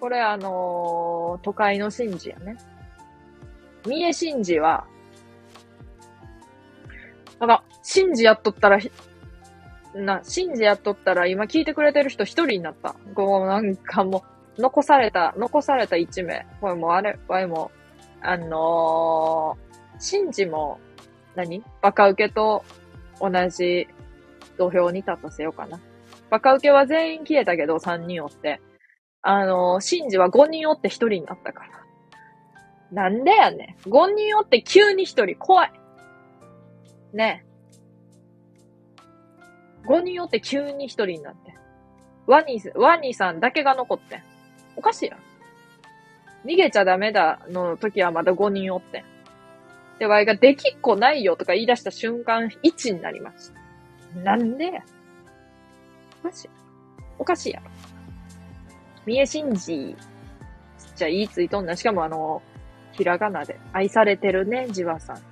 [0.00, 2.56] これあのー、都会の神事やね。
[3.86, 4.86] 三重神事は、
[7.38, 8.78] なんか、神事やっとったら、
[9.94, 12.94] な、神事やっとったら、今聞いてくれてる人一人になった。
[13.14, 14.24] こう、なんかも
[14.58, 16.46] う、残された、残された一名。
[16.60, 17.70] これもあれ、わいも、
[18.22, 20.78] あのー、神事も
[21.34, 22.64] 何、バカ受けと
[23.20, 23.86] 同じ
[24.56, 25.78] 土俵に立たせようかな。
[26.30, 28.60] バカ受けは全員消えたけど、3人おって。
[29.22, 31.85] あのー、シンジは5人おって1人になったから。
[32.92, 33.88] なんでやねん。
[33.88, 35.36] 5人おって急に1人。
[35.36, 35.72] 怖い。
[37.12, 37.46] ねえ。
[39.88, 41.54] 5人おって急に1人になって。
[42.26, 44.22] ワニ、ワニさんだけが残ってん。
[44.76, 45.18] おかしいやん。
[46.46, 49.04] 逃げちゃダメだの時はまだ5人おってん。
[49.98, 53.50] で、ワイができっこないよとか言い出した瞬間1になりまし
[54.14, 54.20] た。
[54.20, 54.82] なんでや
[56.22, 56.50] おかしい。
[57.18, 57.70] おかしいやろ。
[59.06, 59.96] 三重真治、
[60.78, 61.76] ちっちゃいいついとんな。
[61.76, 62.42] しかもあの、
[62.96, 65.22] ひらがなで、愛されてるね、じわさん、つっ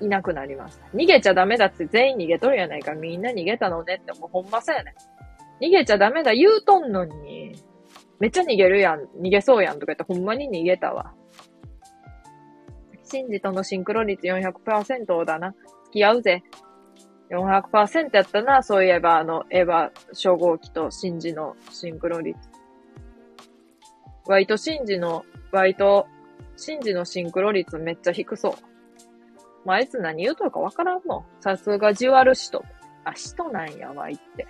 [0.00, 0.04] て。
[0.04, 0.86] いなくなりました。
[0.88, 2.94] 逃げちゃダメだって全員逃げとるやないか。
[2.94, 4.94] みんな逃げたのねって、もうほんまそうやね
[5.60, 7.54] 逃げちゃダメだ言うとんのに、
[8.18, 11.14] めっちゃ逃げるやん、逃げそうやんとか言ってほんまに逃げたわ。
[13.04, 15.54] シンジとのシンクロ率400%だな。
[15.84, 16.42] 付き合うぜ。
[17.30, 22.38] 400%やったな、そういえば、あの、エヴァ初号機とシンジのシンクロ率。
[24.26, 26.08] ワイトシンジの、ワイト、
[26.56, 28.52] シンジのシンクロ率めっちゃ低そう。
[29.64, 31.24] まあ、あいつ何言うとるかわからんもん。
[31.40, 32.64] さすがじわる人。
[33.04, 34.48] あ、人なんや、ワイって。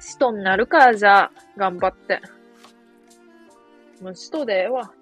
[0.00, 2.20] 人になるか、じゃあ、頑張って。
[4.02, 4.92] もう人でええわ。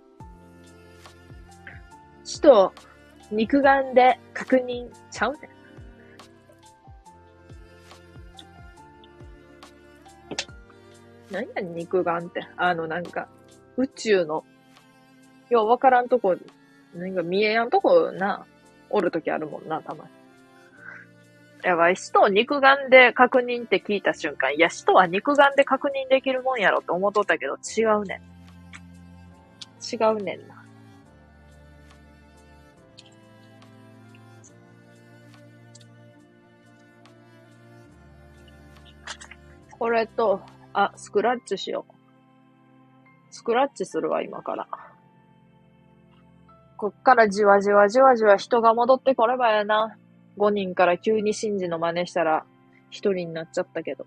[2.22, 2.72] 死と
[3.30, 5.51] 肉眼で確認ちゃうね。
[11.32, 12.46] 何や肉眼って。
[12.56, 13.28] あの、なんか、
[13.76, 14.44] 宇宙の、
[15.48, 16.36] ようわからんとこ、
[16.94, 18.46] なんか見えやんとこな、
[18.90, 20.10] おるときあるもんな、たまに。
[21.64, 28.20] やばい、死と肉眼で確認って聞いた瞬間、いや、死とは肉眼で確認できるもんやろって思っとったけど、違うねん。
[29.80, 30.62] 違うねんな。
[39.78, 40.40] これと、
[40.74, 41.94] あ、スクラッチしよう。
[43.30, 44.68] スクラッチするわ、今から。
[46.76, 49.96] こっからじわじわじわじわ人が戻ってこればやな。
[50.36, 52.44] 5人から急にシンジの真似したら
[52.90, 54.06] 1人になっちゃったけど。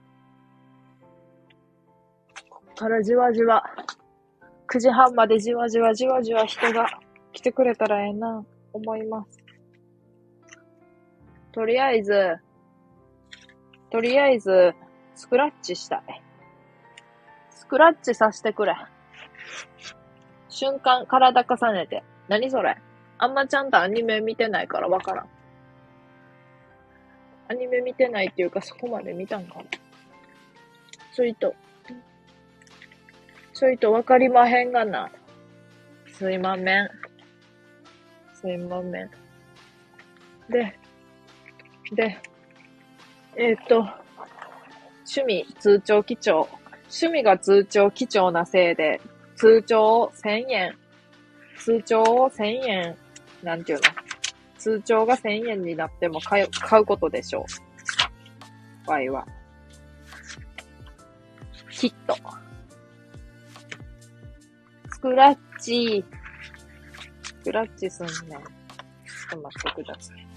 [2.50, 3.64] こっからじわじわ。
[4.68, 6.88] 9時半までじわじわじわじわ人が
[7.32, 9.40] 来てくれたらええな、思います。
[11.52, 12.36] とりあえず、
[13.90, 14.74] とりあえず、
[15.14, 16.25] スクラッチしたい。
[17.66, 18.76] スクラッチさせてくれ。
[20.50, 22.04] 瞬間、体重ねて。
[22.28, 22.78] 何それ？
[23.18, 25.30] あんまちゃんとアニメ見てないからわからん。
[27.48, 29.64] アニメ見てないっていうかそこまで見たんかな。
[31.12, 31.56] そいと、
[33.54, 35.10] そいとわかりまへんがな。
[36.08, 36.90] すいまめん。
[38.34, 39.10] すいまめん。
[40.50, 40.78] で、
[41.96, 42.22] で、
[43.36, 43.80] えっ、と、
[45.08, 46.48] 趣味通帳基調。
[46.88, 49.02] 趣味が通帳基調なせいで、
[49.36, 50.78] 通帳1000円。
[51.58, 52.96] 通帳を1000円、
[53.44, 53.84] なんていうの？
[54.58, 58.88] 通帳が1000円になっても買う買うことでしょう。
[58.88, 59.26] 場合は。
[61.70, 62.16] きっと。
[64.92, 66.04] スクラッチ。
[67.24, 68.18] スクラッチすんねん。
[68.18, 68.40] ちょっ
[69.32, 70.28] と待ってください。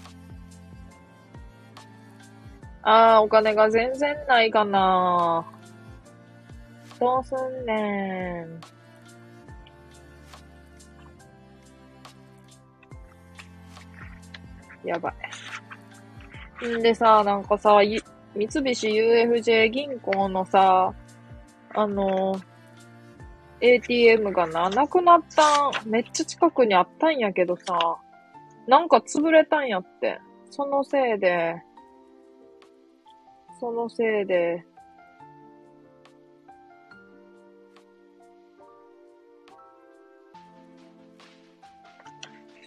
[2.83, 5.58] ああ、お金が全然ないかなー。
[6.99, 8.59] どうすんねん。
[14.83, 15.13] やば
[16.61, 16.67] い。
[16.67, 17.79] んでさ、なんかさ、
[18.35, 20.93] 三菱 UFJ 銀行のさ、
[21.75, 22.39] あの、
[23.61, 25.89] ATM がな、なくなったん。
[25.89, 27.77] めっちゃ近くにあったんやけどさ、
[28.67, 30.19] なんか潰れたんやって。
[30.51, 31.61] そのせいで、
[33.59, 34.65] そのせいで、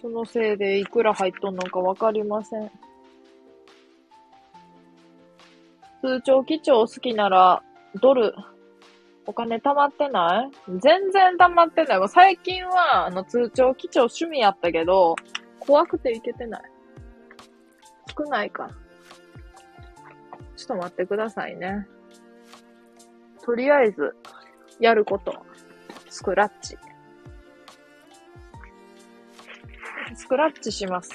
[0.03, 2.69] そのせいでいくら入っとんのかわかりません。
[6.01, 7.63] 通帳基調好きなら、
[8.01, 8.35] ドル、
[9.25, 10.51] お金貯まってない？
[10.81, 12.09] 全然貯まってない。
[12.09, 15.15] 最近は、あの、通帳基調趣味やったけど、
[15.61, 16.63] 怖くていけてない。
[18.17, 18.69] 少ないか。
[20.57, 21.87] ちょっと待ってくださいね。
[23.45, 24.13] とりあえず、
[24.81, 25.33] やること。
[26.09, 26.77] スクラッチ。
[30.15, 31.09] スクラッチします。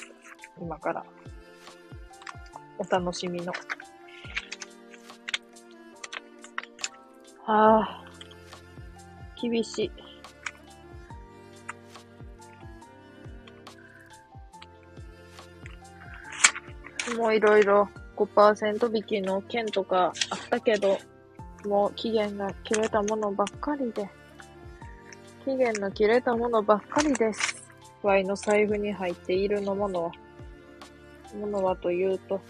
[0.61, 1.05] 今から。
[2.79, 3.53] お楽しみの。
[7.45, 8.05] はあ、
[9.41, 9.91] 厳しい。
[17.17, 20.99] もういろいろ5%引きの券とかあったけど、
[21.65, 24.11] もう期限が切れたものばっかりで、
[25.45, 27.48] 期限の切れたものばっかりです。
[28.03, 30.13] Y の財布に入っているのものは、
[31.35, 32.41] ものはというと、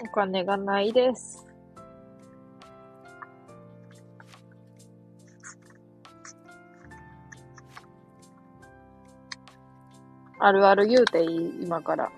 [0.00, 1.46] お金がないです。
[10.38, 12.10] あるある言うていい今から。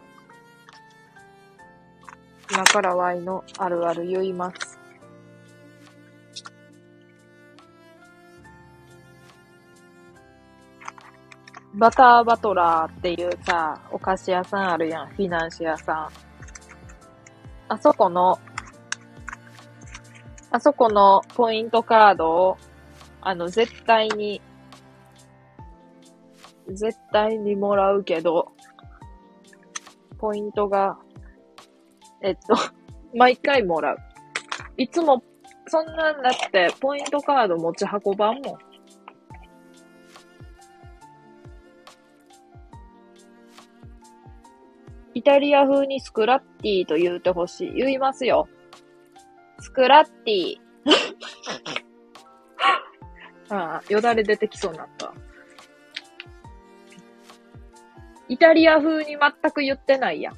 [2.51, 4.78] 今から Y のあるある言います。
[11.79, 15.07] バターバトラーっていうさ、お菓子屋さんあるやん。
[15.11, 16.09] フィナンシェ屋さん。
[17.69, 18.37] あそこの、
[20.51, 22.57] あそこのポイントカードを、
[23.21, 24.43] あの、絶対に、
[26.67, 28.51] 絶対にもらうけど、
[30.19, 30.99] ポイントが、
[32.23, 32.57] えっと、
[33.15, 33.99] 毎回もらう。
[34.77, 35.23] いつも、
[35.69, 38.68] そんなんだって、ポイントカード持ち運ばんもん。
[45.19, 47.75] イタリア風にスクラッティと言うてほしい。
[47.75, 48.49] 言いますよ。
[49.59, 50.57] スクラッティ。
[53.51, 55.13] ああ、よだれ出てきそうになった。
[58.29, 60.37] イタリア風に全く言ってないやん。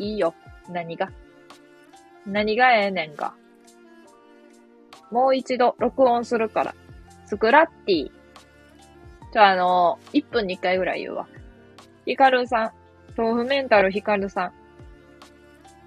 [0.00, 0.34] いいよ。
[0.70, 1.10] 何が？
[2.24, 3.34] 何がええねんか。
[5.10, 6.74] もう一度録音するから。
[7.26, 8.10] スクラッティ。
[9.34, 11.28] じゃあ、あのー、1分に1回ぐらい言うわ。
[12.06, 12.83] ヒカルさん、
[13.16, 14.52] 豆腐メンタルヒカルさん。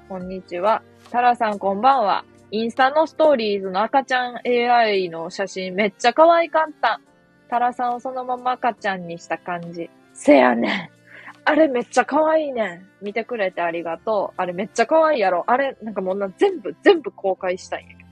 [0.07, 0.81] こんにちは。
[1.11, 2.23] タラさんこんばんは。
[2.51, 7.01] インスタのストーリーズの赤ちゃん AI の写真めっちゃ可愛かった。
[7.49, 9.89] タラさんをそのまま赤ちゃんにした感じ。
[10.13, 10.89] せやねん。
[11.43, 12.87] あれめっちゃ可愛いねん。
[13.01, 14.41] 見てくれてありがとう。
[14.41, 15.43] あれめっちゃ可愛いやろ。
[15.47, 18.09] あれ、なんかもうな、全部、全部公開したいんやけど。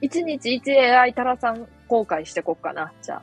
[0.00, 2.92] 一日一 AI タラさん公開してこっかな。
[3.02, 3.22] じゃあ。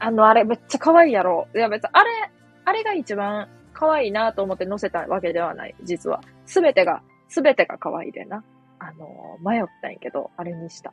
[0.00, 1.46] あの、あれめっちゃ可愛いやろ。
[1.54, 2.10] いや別に、あれ、
[2.64, 6.20] あれが一番可愛いなと思って載せたわけではない、実は。
[6.46, 8.44] すべてが、すべてが可愛いでな。
[8.78, 10.92] あのー、迷ったんやけど、あれにした。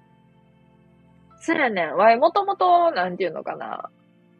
[1.39, 1.95] そやねん。
[1.95, 3.89] わい、もともと、なんていうのかな。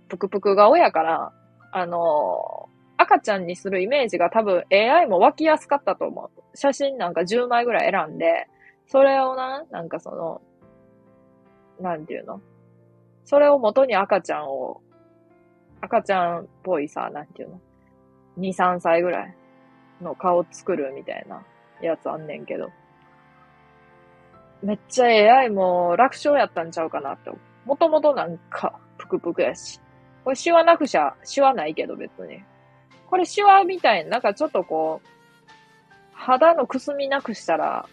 [0.10, 1.34] ぷくぷくが親から、
[1.72, 6.42] あのー、赤ちゃんにするイメージが多分 AI も湧きやすかったと思う。
[6.56, 8.48] 写真なんか10枚ぐらい選んで、
[8.88, 10.42] それをな、なんかその、
[11.80, 12.42] なんていうの？
[13.26, 14.82] それを元に赤ちゃんを
[15.82, 17.62] 赤ちゃんっぽいさ、なんていうの
[18.40, 19.36] ?2、3歳ぐらい
[20.02, 21.44] の顔作るみたいな
[21.82, 22.70] やつあんねんけど。
[24.64, 27.32] めっちゃ AI も楽勝やったんちゃうかなって。
[27.66, 29.80] もともとなんか、ぷくぷくやし。
[30.24, 32.44] これシワなくしゃ、シワないけど別に。
[33.10, 35.08] これシワみたいな、なんかちょっとこう、
[36.14, 37.88] 肌のくすみなくしたら、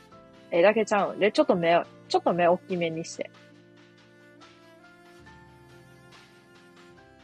[0.50, 3.30] えだけちゃうんで、ちょっと目、ちょっと目大きめにして。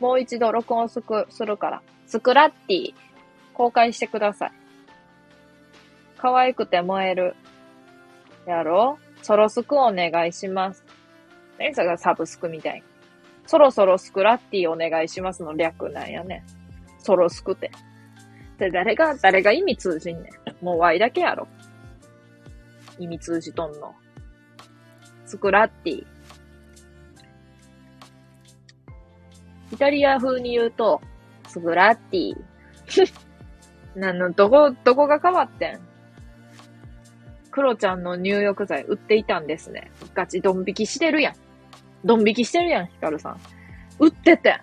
[0.01, 1.83] もう一度録音すく、するから。
[2.07, 2.95] スクラッティ、
[3.55, 4.53] 公開してください。
[6.17, 7.37] 可愛くて燃える。
[8.47, 8.99] やろ？
[9.21, 10.85] うソロスクお願いします。
[11.59, 12.83] 何それがサブスクみたい
[13.47, 16.45] そろそろスクラッティお願いしますの略なんやね。
[16.99, 17.71] ソロスクって。
[18.59, 20.31] で、誰が、誰が意味通じんね
[20.63, 20.65] ん。
[20.65, 21.49] もうワイだけやろ。
[22.99, 23.95] 意味通じとんの。
[25.27, 26.07] スクラッティ。
[29.73, 31.01] イタリア風に言うと、
[31.49, 32.37] スグラッティ。
[33.95, 35.81] なの、どこ、どこが変わってん？
[37.51, 39.91] クロちゃんの入浴剤売っていたんですね。
[40.15, 41.35] ガチドン引きしてるやん。
[42.05, 43.41] ドン引きしてるやん、ヒカルさん。
[43.99, 44.61] 売っててん。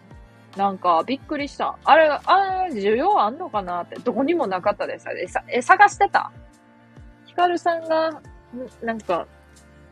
[0.58, 1.78] なんか、びっくりした。
[1.84, 5.08] あれ、あれ、需要あんのかなって、どこにもなかったです。
[5.10, 6.32] え、さえ探してた？
[7.26, 8.22] ヒカルさんが、
[8.82, 9.28] なんか、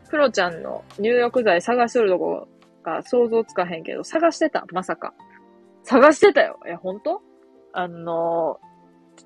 [0.08, 2.48] クロちゃんの入浴剤探しとるとこ
[2.86, 5.12] が想像つかへんけど、探してたまさか。
[5.82, 6.58] 探してたよ。
[6.66, 7.20] え、本当？
[7.72, 8.58] あの、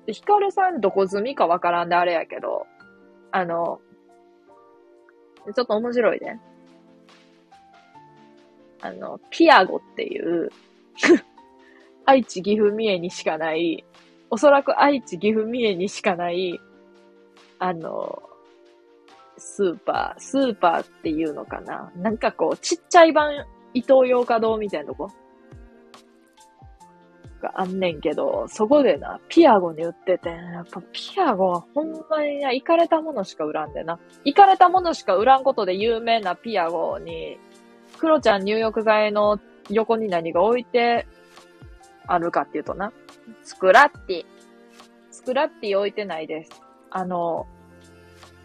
[0.07, 2.65] ヒカルさんどこ済みかわからんであれやけど、
[3.31, 3.79] あの、
[5.55, 6.39] ちょっと面白いね。
[8.81, 10.49] あの、ピアゴっていう
[12.05, 13.85] 愛知、岐阜、三重にしかない、
[14.29, 16.59] おそらく愛知、岐阜、三重にしかない、
[17.59, 18.23] あの、
[19.43, 21.91] スーパー、スーパーっていうのかな？
[21.95, 23.33] なんかこう、ちっちゃい版、
[23.73, 25.09] 伊東洋華堂みたいなとこ？
[27.41, 33.99] があんねんけど、そこでな、ピアゴに売ってて、やっぱピアゴはほんまにな、行かれたものしか売らんでな。
[34.23, 37.39] 行かれたものしか売らんことで有名なピアゴに、
[37.97, 39.39] クロちゃん入浴剤の
[39.69, 41.07] 横に何が置いて
[42.05, 42.93] あるかっていうとな、
[43.43, 44.25] スクラッティ。
[45.09, 46.61] スクラッティ置いてないです。
[46.91, 47.47] あの、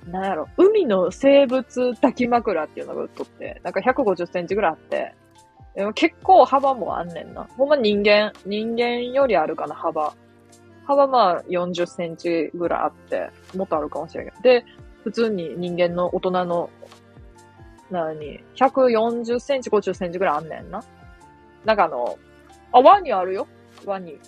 [0.06, 5.14] なんやろ、海の生物抱き枕っていうのが売っとって、なんか150センチぐらいあって、
[5.74, 7.46] でも結構幅もあんねんな。
[7.56, 10.14] ほんま人間、人間よりあるかな、幅。
[10.86, 14.40] 幅まあ40センチぐらいあって、もっとあるかもしれんけど。
[14.40, 14.64] で、
[15.02, 16.70] 普通に人間の大人の、
[17.90, 20.82] なに、140センチ、50センチぐらいあんねんな。
[21.64, 22.16] なんかあの、
[22.72, 23.46] あ、ワニあるよ。
[23.84, 24.18] ワニ。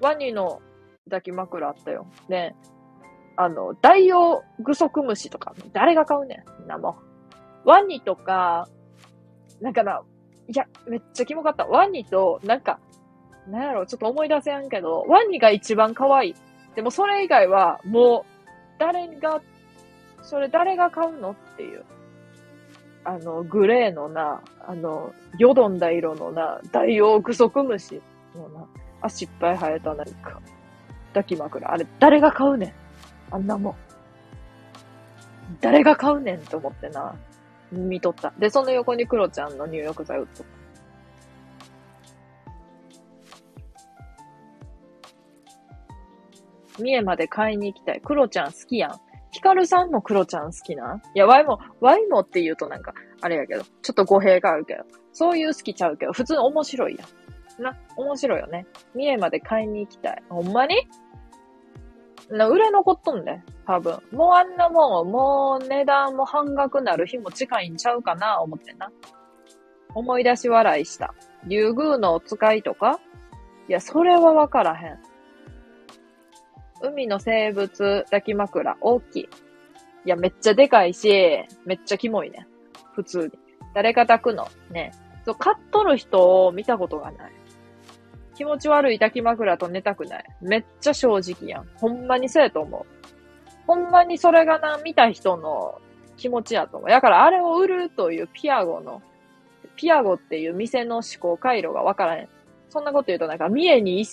[0.00, 0.60] ワニの
[1.04, 2.06] 抱き枕あったよ。
[2.28, 2.54] で、
[3.40, 6.98] あの、ダイオウグソクムシとか、誰が買うねん、みんなも。
[7.64, 8.68] ワニとか、
[9.62, 10.02] なんかな、
[10.46, 11.64] いや、めっちゃキモかった。
[11.64, 12.78] ワニと、なんか、
[13.48, 16.34] なんやろ、ちょっと思い出せやんけど、ワニが一番可愛い。
[16.74, 19.40] でもそれ以外は、もう、誰が、
[20.20, 21.84] それ誰が買うのっていう。
[23.04, 28.02] あの、グレーのな、あの、よどんだ色のな、ダイオウグソクムシ
[28.34, 28.66] のな、
[29.00, 30.42] 足いっぱい生えた何か、
[31.14, 31.72] 抱き枕。
[31.72, 32.89] あれ、誰が買うねん。
[33.30, 33.74] あんなもん。
[35.60, 37.14] 誰が買うねんと思ってな、
[37.72, 38.32] 見とった。
[38.38, 40.46] で、その横にクロちゃんの入浴剤売っとっ
[46.76, 46.82] た。
[46.82, 48.00] 三重まで買いに行きたい。
[48.00, 49.00] クロちゃん好きやん。
[49.32, 50.98] ヒカルさんもクロちゃん好きなん？
[50.98, 57.04] いや、ワイも、ワイもって言うとなんか、あれやけど、ちょっと語弊があるけど、そういう好きちゃうけど、普通面白いや
[57.58, 57.62] ん。
[57.62, 58.66] な、面白いよね。
[58.94, 60.22] 三重まで買いに行きたい。
[60.30, 60.88] ほんまに、
[62.30, 63.98] な売れ残っとんで、多分。
[64.12, 68.90] もうあんなもん、もう値段も半額なる日も近いんちゃうかな、思ってな。
[69.94, 71.14] 思い出し笑いした。
[71.46, 73.00] 竜宮のお使いとか？
[73.68, 74.98] いや、それはわからへん。
[76.82, 79.22] 海の生物抱き枕、大きい。
[79.22, 79.28] い
[80.04, 82.46] や、めっちゃでかいし、めっちゃキモいね。
[82.94, 83.32] 普通に。
[83.74, 84.92] 誰が抱くのね。
[85.24, 87.32] そう、買っとる人を見たことがない。
[88.34, 90.24] 気持ち悪い抱き枕と寝たくない。
[90.40, 91.68] めっちゃ正直やん。
[91.74, 93.00] ほんまにそうやと思う。
[93.66, 95.80] ほんまにそれがな、見た人の
[96.16, 96.90] 気持ちやと思う。
[96.90, 99.02] だからあれを売るというピアゴの、
[99.76, 102.28] ピアゴっていう店の思考回路がわからへん。
[102.68, 104.04] そんなこと言うとなんか、三重に、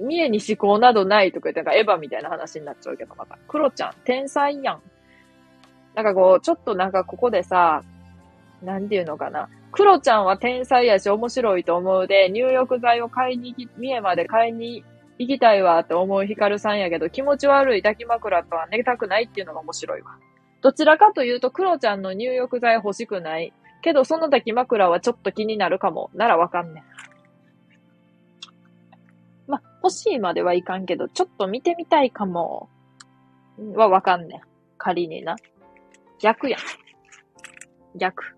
[0.00, 3.38] 三重に思考などないとか言って、なんかエヴァみたいな話になっちゃうけど、また。
[3.48, 4.82] クロちゃん、天才やん。
[5.94, 7.82] なんかこう、ちょっとなんかここでさ、
[8.66, 9.48] なんていうのかな。
[9.70, 14.84] クロちゃんは天才やし面白いと思うで、入浴剤を買いに行き、三重まで買いに
[15.18, 20.18] 行きたいわって思うヒカルさんやけど、気持ち悪い抱き枕とは寝たくないっていうのが面白いわ。
[20.62, 23.52] どちらかというと、クロちゃんの入浴剤欲しくない。
[23.82, 26.10] けど、その抱き枕はちょっと気になるかも。
[26.12, 26.84] ならわかんねん。
[29.46, 32.68] ま、欲しいまではいかんけど、ちょっと見てみたいかも。
[33.76, 34.40] はわかんねん。
[34.76, 35.36] 仮にな。
[36.18, 36.60] 逆やん。
[37.96, 38.35] 逆。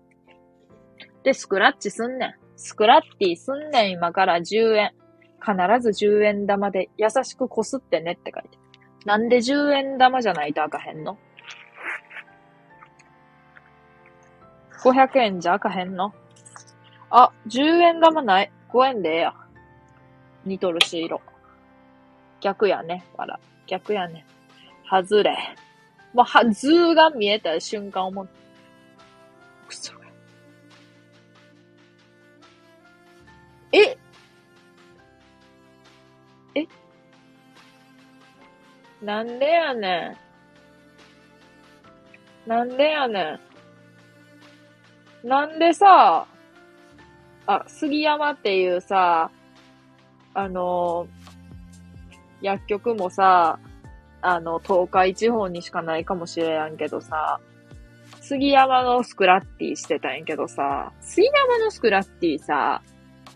[1.29, 2.33] で、スクラッチすんねん。
[2.55, 4.93] スクラッティすんねん、今から10円。
[5.39, 8.57] 必ず10円玉で優しくこすってねって書いて。
[9.05, 11.19] なんで10円玉じゃないとあかへんの
[14.81, 16.15] ?500 円じゃあかへんの？
[17.11, 18.51] あ、10円玉ない。
[18.73, 19.35] 5円でええや。
[20.45, 21.21] 似とるし色。
[22.41, 23.05] 逆やね。
[23.15, 23.39] わら。
[23.67, 24.25] 逆やね。
[24.89, 25.37] 外れ。
[26.15, 28.27] もう、は、図が見えた瞬間思う。
[29.67, 29.98] くそ。
[33.71, 33.97] え？
[36.55, 36.67] え？
[39.01, 40.17] なんでやね
[42.45, 42.49] ん。
[42.49, 43.39] なんでやね
[45.23, 45.27] ん。
[45.27, 46.25] なんでさ、
[47.45, 49.29] あ、杉山っていうさ、
[50.33, 51.07] あの、
[52.41, 53.59] 薬局もさ、
[54.21, 57.39] あの、東海地方にしかないかもしれんけどさ、
[58.21, 62.81] 杉山のスクラッティしてたんやけどさ、杉山のスクラッティさ、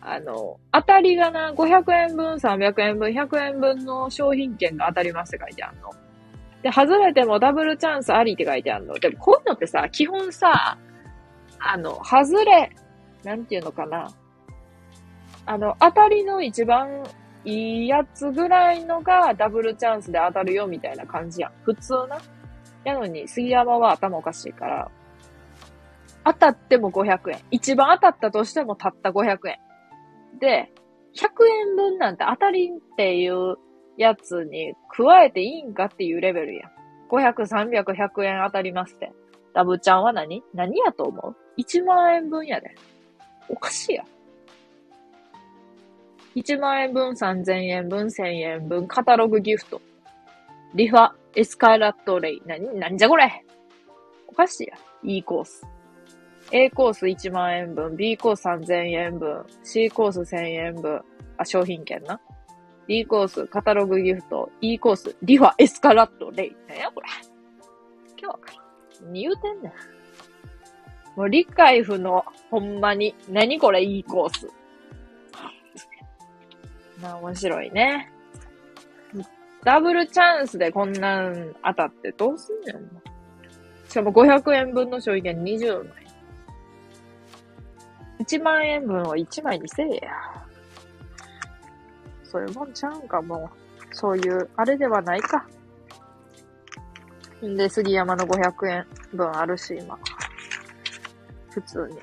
[0.06, 5.90] あの、当たりがな、500円分、300円分、100円分の商品券が当たりますって書いてあるの。
[6.62, 8.96] で、外れてもダブルチャンスありって書いてあるの。
[8.96, 10.78] でもこういうのってさ、基本さ、
[11.60, 12.72] あの、外れ、
[13.24, 14.10] なんていうのかな。
[15.46, 17.04] あの、当たりの一番
[17.46, 21.52] いいやつぐらいのがダブルチャンスで当たるよみたいな感じやん。
[21.64, 22.18] 普通な。
[22.84, 24.92] やのに、杉山は頭おかしいから、
[26.26, 27.40] 当たっても500円。
[27.52, 29.60] 一番当たったとしてもたった500円。
[30.44, 30.74] で、
[31.16, 31.26] 100
[31.70, 33.56] 円分なんて当たりっていう
[33.96, 36.70] やつに加えていいんかっていうレベルや。
[37.10, 39.14] 500、300、100円当たりますって。
[39.54, 40.44] ダブちゃんは何？
[40.54, 42.76] 何やと思う ?1 万円分やで。
[43.48, 44.04] おかしいや。
[46.36, 49.82] 1万円分、3000円分、1000円分、カタログギフト。
[50.76, 52.42] リファ、エスカラットレイ。
[52.46, 53.46] なに、なんじゃこれ？
[54.28, 54.76] おかしいや。
[55.04, 55.66] E コース。
[56.52, 61.02] A コース1万円分、B コース3000円分、C コース1000円分、
[61.38, 62.20] あ、商品券な。
[62.88, 66.56] D コース、カタログギフト、E コース、リファ、エスカラット、レイ。
[66.68, 67.08] なやこれ。
[68.22, 68.40] 今日は
[69.06, 69.74] 何言うてんねん。
[71.16, 72.26] もう理解不能。
[72.50, 73.16] ほんまに。
[73.30, 74.48] 何これ、E コース。
[77.02, 78.12] な、面白いね。
[79.64, 82.92] ダブルチャンスでこんなん当たってどうすんねん。
[83.90, 86.03] しかも500円分の商品券20枚。
[88.24, 90.12] 1万円分を1枚にせえや。
[92.24, 93.52] そういうもんちゃうんか、も
[93.92, 93.96] う。
[93.96, 95.46] そういう、あれではないか。
[97.46, 100.00] んで、杉山の500円分あるし、今。
[101.52, 101.98] 普通に。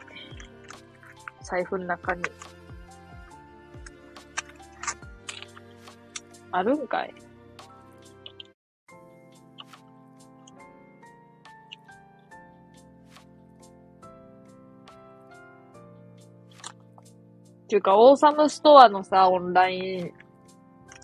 [1.42, 2.22] 財布の中に。
[6.52, 7.14] あるんかい
[17.70, 20.12] っていうか、オーサムストアのさ、オンライン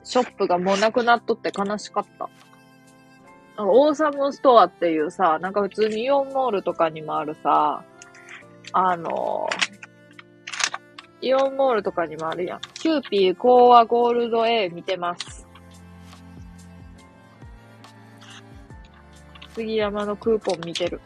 [0.03, 2.29] ショップがもうなくなっとって悲しかった。
[3.63, 7.85] オーサムストアっていうさ、なんか普通にイオンモールとかにもあるさ、
[8.73, 9.47] あの、
[11.21, 12.61] イオンモールとかにもあるやん。
[12.75, 15.47] キューピーコーワゴールド A 見てます。
[19.55, 21.01] 杉山のクーポン見てる。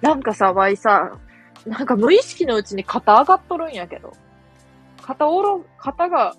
[0.00, 1.18] なんかさ、わいさ、
[1.66, 4.12] なんか無意識のうちに肩上がっとるんやけど。
[5.00, 6.34] 肩おろ、肩が、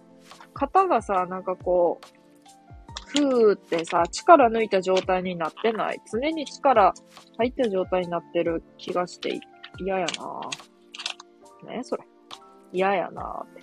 [0.53, 2.23] 肩がさ、なんかこう、
[3.19, 6.01] ふーってさ、力抜いた状態になってない。
[6.11, 6.93] 常に力
[7.37, 9.39] 入った状態になってる気がして
[9.79, 10.05] 嫌や
[11.65, 12.03] なねそれ。
[12.71, 13.61] 嫌やなって。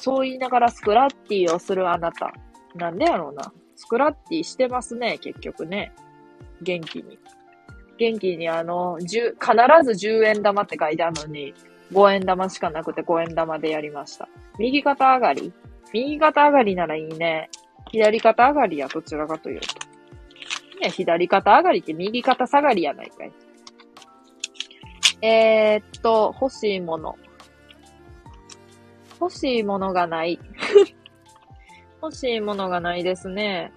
[0.00, 2.32] そう言いながらスクラッティをするあなた。
[2.74, 3.52] なんでやろうな。
[3.74, 5.92] スクラッティしてますね、結局ね。
[6.62, 7.18] 元気に。
[7.98, 11.54] 元気にあの、十、必ず10円玉って書いてあるのに、
[11.92, 14.28] 5円玉しかなくて5円玉でやりました。
[14.58, 15.52] 右肩上がり？
[15.92, 17.50] 右肩上がりならいいね。
[17.90, 19.66] 左肩上がりや、どちらかというと。
[20.80, 23.32] ね、左肩上がりって右肩下がりやないかい。
[25.22, 27.16] えー、っと、欲しいもの。
[29.20, 30.38] 欲しいものがない。
[32.02, 33.72] 欲しいものがないですね。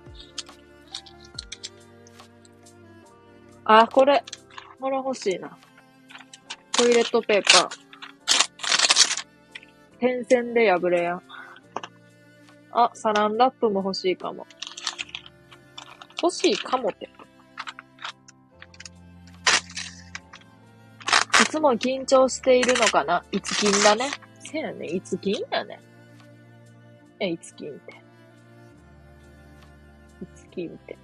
[3.71, 4.23] あ、これ。
[4.81, 5.55] これ欲しいな。
[6.71, 7.69] トイレットペーパー。
[9.99, 11.21] 点線で破れやん。
[12.71, 14.47] あ、サランラップも欲しいかも。
[16.23, 17.05] 欲しいかもって。
[21.39, 23.23] いつも緊張しているのかな？
[23.31, 24.09] いつ金だね。
[24.39, 24.87] せやね。
[24.87, 25.79] いつ金やね。
[27.19, 28.01] え、いつ金って。
[30.23, 30.97] いつ金って。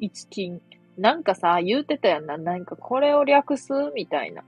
[0.00, 0.60] 一金。
[0.98, 2.38] なんかさ、言うてたやんな。
[2.38, 3.72] なんかこれを略す？
[3.94, 4.42] みたいな。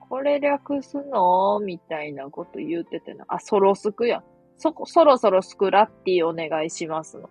[0.00, 1.60] これ略すの？
[1.60, 3.24] みたいなこと言うててな。
[3.28, 4.22] あ、ソロスクや。
[4.56, 7.30] そこ、そろそろスクラッティお願いしますの。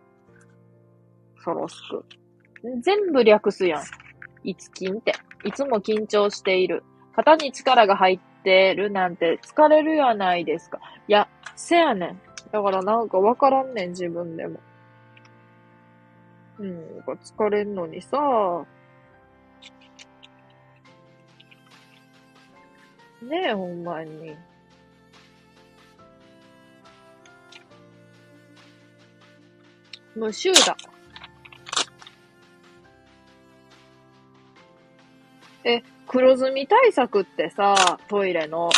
[1.43, 2.05] ソロスク。
[2.81, 3.83] 全部略すやん。
[4.43, 5.13] いつ金って。
[5.43, 6.83] いつも緊張している。
[7.15, 10.79] 肩に力が入ってるなんて疲れるやないですか。
[11.07, 12.21] いや、せやねん。
[12.51, 14.59] だからなんかわからんねん、自分でも。
[16.59, 18.65] うん、疲れんのにさ、
[23.21, 24.35] ねえ、ほんまに。
[30.15, 30.75] 無臭だ。
[35.63, 38.69] え、黒ずみ対策ってさ、トイレの、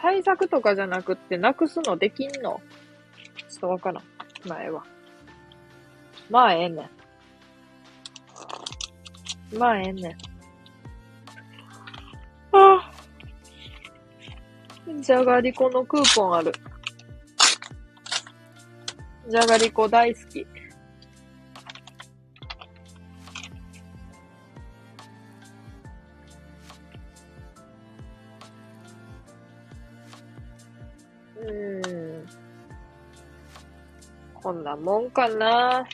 [0.00, 2.60] 対策とかじゃなくってなくすのできんの？
[3.48, 4.04] ちょっとわからん。
[4.46, 4.84] 前は。
[6.30, 6.90] まあええね
[9.54, 9.58] ん。
[9.58, 10.12] まあええねん。
[12.52, 12.92] ああ。
[15.00, 16.52] じゃがりこのクーポンある。
[19.28, 20.46] じゃがりこ大好き。
[31.40, 32.26] うん。
[34.34, 35.84] こんなもんかな。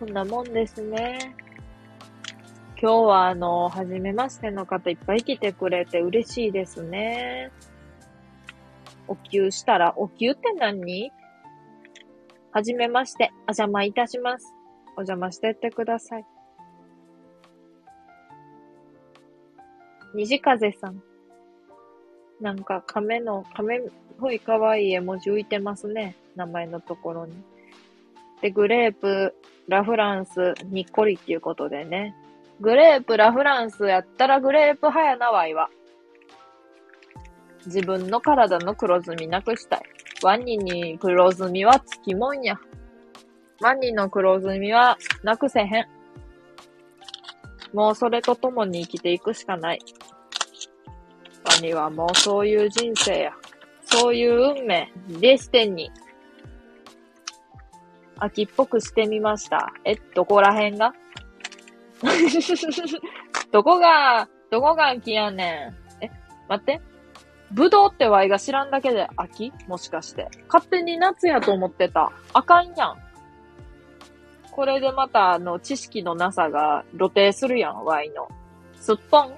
[0.00, 1.36] こんなもんですね。
[2.80, 7.52] 今日はあの、はじめましての方いっぱい来てくれて嬉しいですね。
[9.08, 11.12] お給したら、お給って何？
[12.50, 14.54] はじめまして、お邪魔いたします。
[14.96, 16.24] お邪魔してってください。
[20.14, 21.02] 虹風さん。
[22.40, 23.82] なんか亀の、亀っ
[24.18, 26.16] ぽい可愛い絵文字浮いてますね。
[26.36, 27.34] 名前のところに。
[28.40, 29.34] で、グレープ、
[29.70, 32.16] ラフランス、にっこりっていうことでね。
[32.60, 35.70] グレープ、ラフランスやったらグレープ派やな、わいは。
[37.66, 39.82] 自分の体の黒ずみなくしたい。
[40.24, 42.58] ワニに黒ずみはつきもんや。
[43.60, 45.86] ワニの黒ずみはなくせへん。
[47.72, 49.78] もうそれと共に生きていくしかない。
[51.44, 53.32] ワニはもうそういう人生や。
[53.84, 55.99] そういう運命、デスティニー。
[58.20, 59.72] 秋っぽくしてみました。
[59.84, 60.94] え、どこら辺が？
[63.50, 66.04] どこが、どこが秋やねん。
[66.04, 66.10] え、
[66.48, 66.80] 待って。
[67.50, 69.52] ぶどうってワイが知らんだけで秋？
[69.66, 70.28] もしかして。
[70.48, 72.12] 勝手に夏やと思ってた。
[72.32, 72.98] あかんやん。
[74.52, 78.28] これでまた、あの、知識のなさが露呈するやん、ワイの。
[78.76, 79.34] すっぽん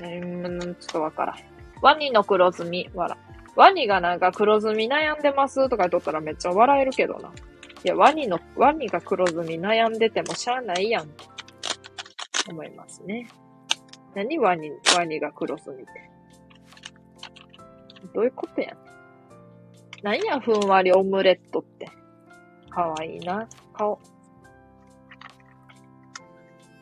[0.00, 1.44] うん、ちょっとわからへん。
[1.80, 3.16] ワニの黒ずみ、わら。
[3.56, 7.30] ワニがなんか黒ずみ悩んでますとか言っとったらめっちゃ笑えるけどな。
[7.84, 11.10] いや、ワニの、ワニが黒ずみ悩んでてもしゃあないやん。
[12.48, 13.28] 思いますね。
[14.14, 15.92] 何ワニ、ワニが黒ずみって。
[18.14, 18.78] どういうことやん
[20.02, 21.90] 何や、ふんわりオムレットって。
[22.70, 23.98] かわいいな、顔。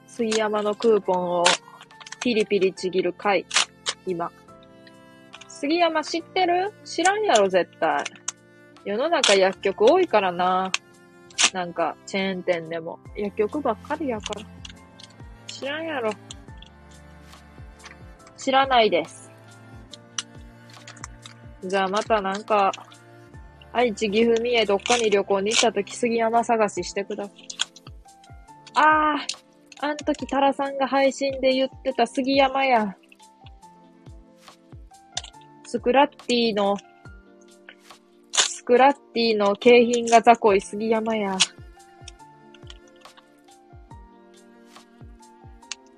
[0.06, 1.44] 杉山のクーポンを
[2.20, 3.44] ピリピリちぎる回、
[4.06, 4.30] 今。
[5.48, 6.72] 杉山知ってる？
[6.84, 8.04] 知らんやろ、絶対。
[8.84, 10.70] 世の中薬局多いからな。
[11.52, 12.98] なんか、チェーン店でも。
[13.16, 14.42] 薬局ばっかりやから。
[15.46, 16.12] 知らんやろ。
[18.36, 19.30] 知らないです。
[21.64, 22.72] じゃあまたなんか、
[23.72, 27.48] 愛知、岐阜、三重、どっかに旅行に行った時、杉山探ししてください。
[28.74, 32.96] あー、あん時、タラさんが配信で言ってた杉山や。
[35.64, 36.76] スクラッティの
[38.62, 41.36] スクラッティの景品が雑魚い杉山や。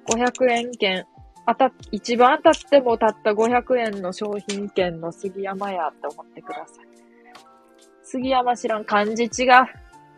[0.08, 1.04] 500円券。
[1.46, 6.86] 当た、一番当たってもたった500円の商品券の杉山やって思ってください。
[8.02, 8.86] 杉山知らん。
[8.86, 9.50] 漢字違う。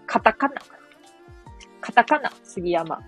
[0.07, 0.55] カタカナ。
[1.81, 3.01] カタカナ、杉山。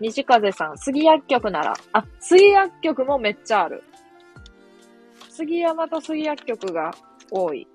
[0.00, 3.84] 西風さん、杉薬局なら、あ、杉薬局もめっちゃある。
[5.28, 6.90] 杉山と杉薬局が
[7.30, 7.68] 多い。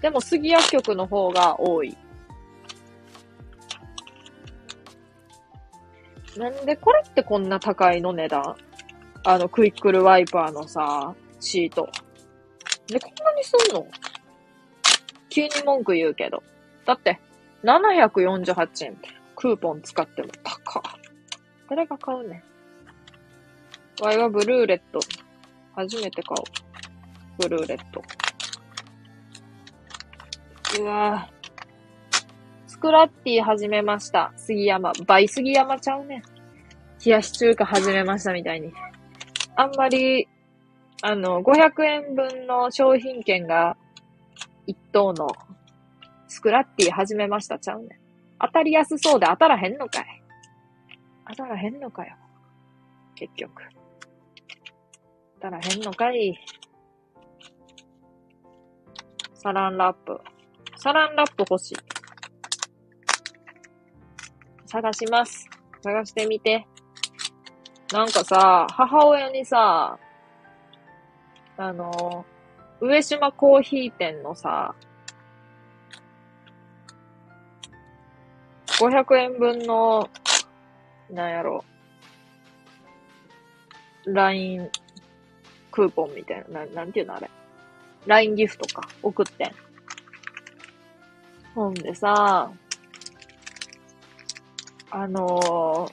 [0.00, 1.96] でも杉薬局の方が多い。
[6.36, 8.56] なんでこれってこんな高いの値段？
[9.24, 11.88] あの、クイックルワイパーのさ、シート。
[12.86, 13.86] で、こんなにすんの？
[15.28, 16.42] 急に文句言うけど。
[16.86, 17.18] だって、
[17.64, 18.96] 748円
[19.34, 20.80] クーポン使っても高。
[21.68, 24.04] 誰が買うねん。
[24.04, 25.00] ワイはブルーレット。
[25.74, 26.44] 初めて買う。
[27.42, 28.00] ブルーレット。
[30.76, 31.30] うわ
[32.66, 34.32] スクラッティ始めました。
[34.36, 34.92] 杉山。
[35.06, 36.22] 倍杉山ちゃうね。
[37.04, 38.72] 冷やし中華始めましたみたいに。
[39.56, 40.28] あんまり、
[41.02, 43.76] あの、500円分の商品券が
[44.66, 45.28] 一等の
[46.28, 47.98] スクラッティ始めましたちゃうね。
[48.40, 50.22] 当たりやすそうで当たらへんのかい。
[51.30, 52.14] 当たらへんのかよ。
[53.16, 53.62] 結局。
[55.36, 56.38] 当たらへんのかい。
[59.34, 60.20] サランラップ。
[60.78, 61.76] サランラップ欲しい。
[64.66, 65.48] 探します。
[65.82, 66.66] 探してみて。
[67.92, 69.98] なんかさ、母親にさ、
[71.56, 72.24] あの、
[72.80, 74.76] 上島コーヒー店のさ、
[78.78, 80.08] 500円分の、
[81.10, 81.64] なんやろ、
[84.06, 84.70] LINE
[85.72, 87.28] クーポンみたいな、ななんていうのあれ。
[88.06, 89.67] LINE ギフトか、送ってん。
[91.58, 92.52] ほんでさ、
[94.92, 95.90] あの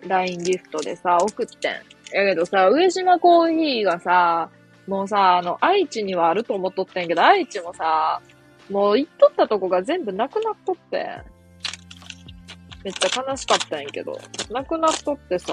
[0.00, 1.72] ー、LINE ギフトでさ、送ってん。
[1.72, 4.48] やけどさ、上島コーヒーがさ、
[4.86, 8.22] もうさ、あの、愛知にはあると思っとってんけど、愛知もさ、
[8.70, 11.20] もう行っとったとこが全部なくなっとって。
[12.84, 14.18] めっちゃ悲しかったんやけど。
[14.50, 15.52] なくなっとってさ、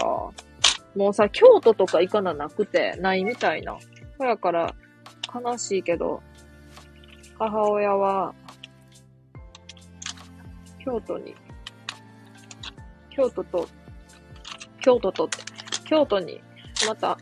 [0.95, 3.77] もうさ、京都とか行かななくて、ないみたいな。
[4.17, 4.73] ほやから、
[5.35, 6.23] 悲しいけど、
[7.37, 8.33] 母親は、
[10.83, 11.35] 京都に、
[13.09, 13.67] 京都と、
[14.81, 15.29] 京都と、
[15.85, 16.41] 京都に、
[16.87, 17.17] また、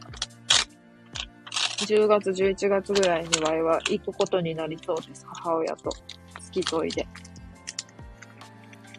[1.79, 5.25] 10月、11月ぐらいにわいは行くことになりそうです。
[5.27, 5.89] 母親と
[6.41, 7.07] 付き添いで。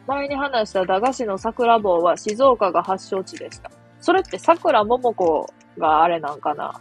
[0.06, 3.70] 前に話した駄菓子の桜棒は静岡が発祥地でした。
[4.00, 5.48] それって桜桃子
[5.78, 6.80] があれなんかな？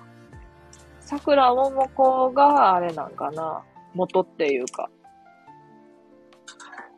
[1.01, 3.63] 桜桃子があれなんかな？
[3.93, 4.89] 元っていうか。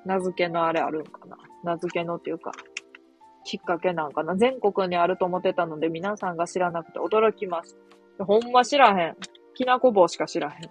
[0.06, 1.38] 名付けのあれあるんかな？
[1.64, 2.52] 名付けのっていうか、
[3.44, 4.36] きっかけなんかな？
[4.36, 7.78] 全国にあると思ってたので皆さんが知らなくて驚きます。
[8.20, 9.18] ほんま知らへん。
[9.56, 10.70] きなこ棒しか知らへん。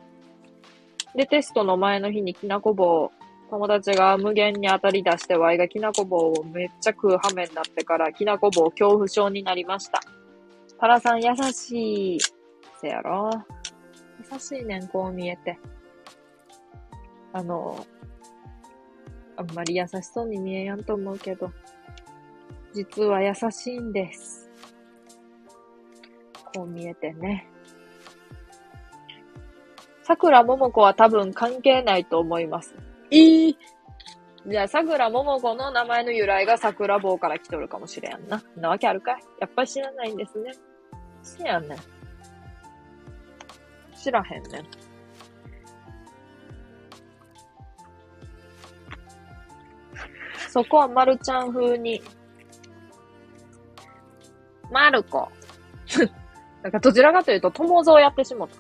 [1.17, 3.11] で、テストの前の日にきなこ棒、
[3.51, 10.01] 友達が無限に当たり出して、ワイがきなこ棒をめっちゃ食う羽目になってから、きなこ棒恐怖症になりました。
[10.81, 12.19] タラさん優しい。
[12.81, 13.31] せやろ？
[14.33, 15.59] 優しいねん、こう見えて。
[17.33, 17.87] あの、
[19.43, 21.51] あんまり優しそうに見えやんと思うけど、
[22.73, 24.49] 実は優しいんです。
[26.55, 27.49] こう見えてね。
[30.05, 32.75] 桜ももこは多分関係ないと思います。
[33.11, 33.57] えー、
[34.47, 38.43] じゃあ、桜ももこの名前の由来が桜棒から来とるかもしれんな。
[38.57, 40.53] なわけあるかいやっぱり知らないんですね。
[41.23, 41.79] せやねん。
[43.97, 44.92] 知らへんねん。
[50.53, 52.03] そこはまるちゃん風に。
[54.71, 55.27] まる子。
[56.63, 58.57] なんかどちらかというと、友蔵やってしもた。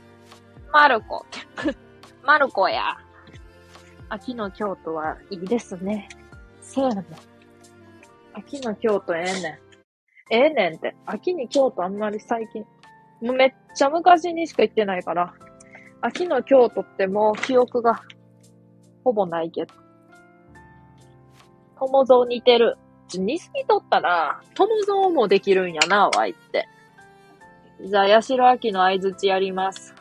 [0.72, 1.22] まる子。
[2.24, 2.97] まる子や。
[4.09, 6.09] 秋の京都はいいですね。
[6.62, 7.07] そうやねん。
[8.32, 9.59] 秋の京都ええねん。
[10.30, 10.97] ええねんって。
[11.05, 12.62] 秋に京都あんまり最近。
[13.20, 15.34] もうめっちゃ昔にしか行ってないから。
[16.01, 18.01] 秋の京都ってもう記憶が
[19.05, 19.74] ほぼないけど。
[21.87, 22.76] 友蔵似てる。
[23.14, 26.66] 似すぎとったら、友蔵もできるんやな、わいって。
[27.85, 29.95] じゃあ、八代秋の相づちやります。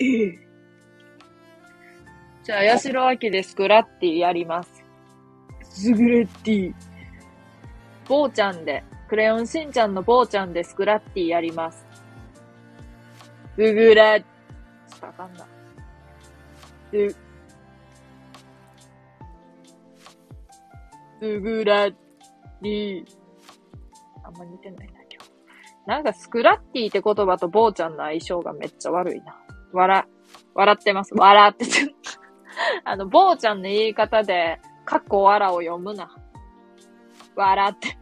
[0.00, 0.38] ええ。
[2.44, 4.84] じゃあ、八代秋でスクラッティやります。
[5.70, 6.74] スグレッティ。
[8.08, 11.86] 坊ちゃんで、クレヨンしんちゃんの坊ちゃんでスクラッティやります。
[13.56, 14.26] ググラちょ
[14.96, 15.46] っとあかんな。
[21.22, 23.04] グ、スグラッティ。
[24.24, 25.30] あんま似てないな、今日。
[25.86, 29.38] なんかスクラッティって言葉と坊ちゃんの相性がめっちゃ悪いな。
[29.72, 30.04] 笑、
[30.54, 31.14] 笑ってます。
[31.14, 31.94] 笑ってて。
[32.84, 36.10] あの、坊ちゃんの言い方で、かっこ笑を読むな。
[37.36, 37.96] 笑って。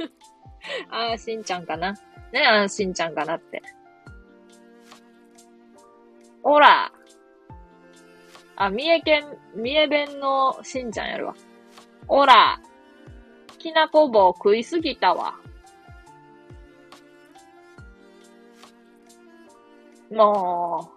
[0.90, 1.92] ああ、しんちゃんかな。
[2.32, 3.62] ねああ、しんちゃんかなって。
[6.42, 6.90] ほら。
[8.56, 11.34] あ、三重県、三重弁のしんちゃんやるわ。
[12.08, 12.60] ほら。
[13.58, 15.34] きなこ棒食いすぎたわ。
[20.10, 20.90] も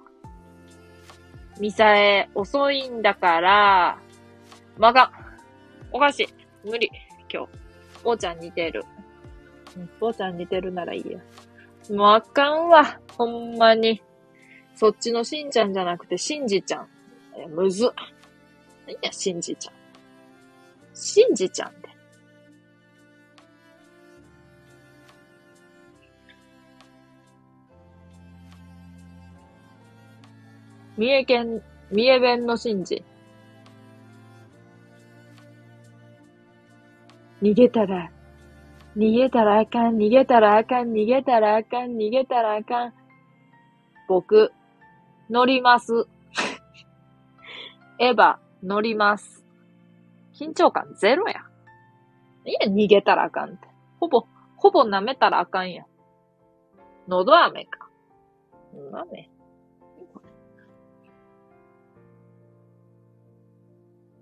[1.58, 4.00] う、ミサエ遅いんだから、
[4.78, 5.12] まが、
[5.92, 6.28] おかしい。
[6.64, 6.90] 無理。
[7.32, 7.50] 今日。
[8.04, 8.84] 坊ちゃん似てる。
[10.00, 11.20] 坊ちゃん似てるならいいや。
[11.94, 13.00] もうあかんわ。
[13.18, 14.02] ほんまに。
[14.76, 16.88] そっちのしんちゃんじゃなくて、しんじちゃん。
[17.38, 17.92] え、むず。
[18.88, 19.81] 何や、しんじちゃん。
[21.02, 21.90] しんじちゃうんって。
[30.98, 33.04] 三重県、三重弁の神事。
[37.42, 38.12] 逃げたら、
[38.96, 42.94] 逃げたらあかん、逃げたらあかん、逃げたらあかん、逃げたらあかん。
[44.08, 44.52] 僕、
[45.32, 46.06] 乗ります。
[47.98, 49.41] エヴァ、乗ります。
[50.42, 51.42] 緊張感ゼロや。
[52.46, 53.68] いや、逃げたらあかんって。
[54.00, 54.26] ほぼ、
[54.58, 55.86] ほぼ舐めたらあかんやん。
[57.08, 57.90] のど飴か。
[58.74, 59.30] のど飴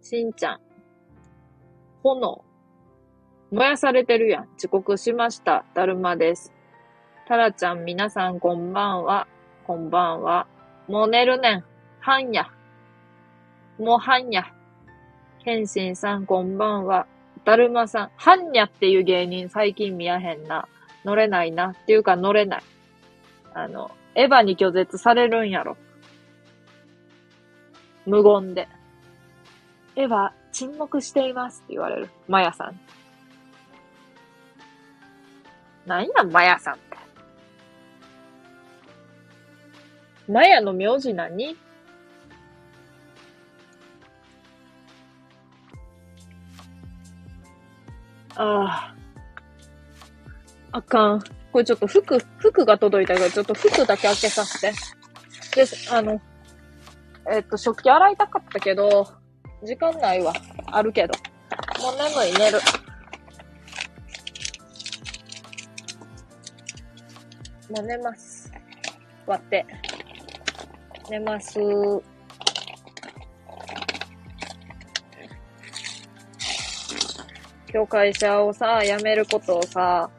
[0.01, 0.59] しんちゃん。
[2.03, 2.43] 炎。
[3.51, 4.47] 燃やされてるやん。
[4.57, 5.63] 遅刻しました。
[5.73, 6.51] だるまです。
[7.29, 9.25] タラちゃん、皆さんこんばんは。
[9.65, 10.47] こんばんは。
[10.89, 11.63] もう寝るねん。
[12.01, 12.51] はんや。
[13.77, 14.29] もうはん
[15.49, 15.65] にゃ。
[15.65, 17.07] 謙信さん、こんばんは。
[17.45, 20.67] だるまさん、はんにゃっていう芸人最近見やへんな。
[21.05, 21.69] 乗れないな。
[21.69, 22.63] っていうか乗れない。
[23.53, 25.77] あの、エヴァに拒絶されるんやろ。
[28.05, 28.67] 無言で。
[29.95, 32.09] エヴァ、沈黙していますって言われる。
[32.27, 32.79] マヤさん。
[35.85, 36.97] なんや、マヤさんって。
[40.27, 41.57] マヤの名字何
[48.39, 48.95] ああ。
[50.71, 51.23] あかん。
[51.51, 54.71] これちょっと服、服が届いたから、ちょっと服だけ開けさせて。
[55.55, 56.21] で、あの、
[57.29, 59.05] えっと、食器洗いたかったけど、
[59.63, 60.33] 時間ないわ。
[60.67, 61.13] あるけど。
[61.81, 62.59] もう眠い、寝る。
[67.69, 68.51] もう寝ます。
[69.25, 69.65] 割って。
[71.09, 71.59] 寝ます。
[77.71, 80.09] 今日会社をさ、辞めることをさ、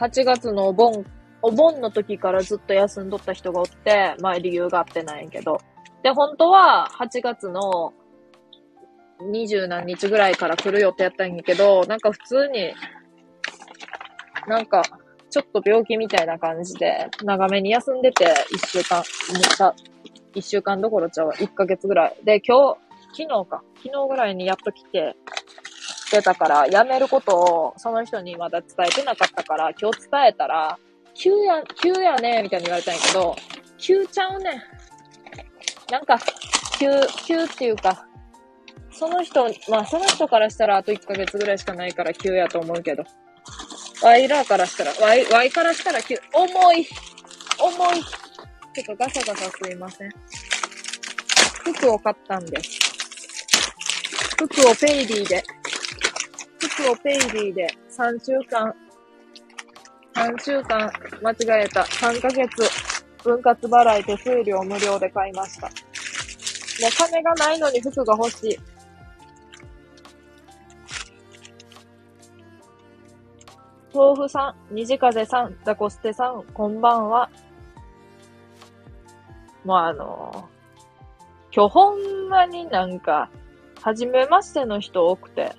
[0.00, 1.04] 8月のお盆、
[1.40, 5.60] お盆の時からずっと休んどった人がおって、まあ理由があってないんやけど。
[6.02, 7.92] で、本当は8月の
[9.20, 12.72] 20何日ぐらいから来る予定やったんやけど、なんか普通に、
[14.48, 14.82] なんか、
[15.30, 19.74] ちょっと病気みたいな感じで、長めに休んでて、1週間、めっちゃ、
[20.34, 22.16] 1週間どころちゃうわ、1ヶ月ぐらい。
[22.24, 22.78] で、今日、
[23.12, 25.14] 昨日か、昨日ぐらいにやっと来て、
[26.10, 30.78] 出たから、辞めることをその人にまだ伝えてなかったから、今日伝えたら、
[31.14, 33.36] 急や、急やねみたいに言われたんやけど、
[33.76, 34.62] 急ちゃうねん
[35.90, 36.18] なんか、
[36.78, 36.88] 急、
[37.26, 38.06] 急っていうか、
[38.90, 43.04] その人、まあその人からしたらあと1ヶ月ぐらいしかないから急やと思うけど、
[44.02, 46.86] ワイらからしたら、ワイ、ワイからしたら急、重い、
[47.58, 48.02] 重い。
[48.74, 50.10] ちょっとガサガサすいません。
[51.74, 52.78] 服を買ったんです。
[54.36, 55.42] 服をペイリーで
[56.58, 58.74] 服をペイリーで3週間、
[60.14, 60.90] 3週間
[61.22, 61.82] 間違えた。
[61.82, 62.48] 3ヶ月
[63.22, 65.66] 分割払い手数料無料で買いました。
[65.66, 65.72] も
[66.88, 68.58] う金がないのに服が欲しい。
[73.92, 77.30] 豆腐さん、虹風さん、ザコステさん、こんばんは。
[79.64, 83.28] もうあのー、今日ほんまになんか、
[83.82, 85.52] はじめましての人多くて、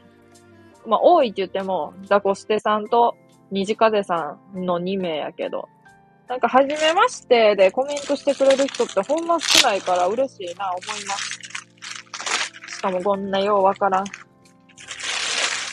[0.86, 3.16] まあ、多いって言っても、ザコステさんと
[3.52, 5.68] 虹風さんの2名やけど、
[6.28, 11.40] なんか、はじめましてでコメントしてくれる人ってほんま少ないから嬉しいな、思います。
[12.78, 14.06] しかもこんなようわからん。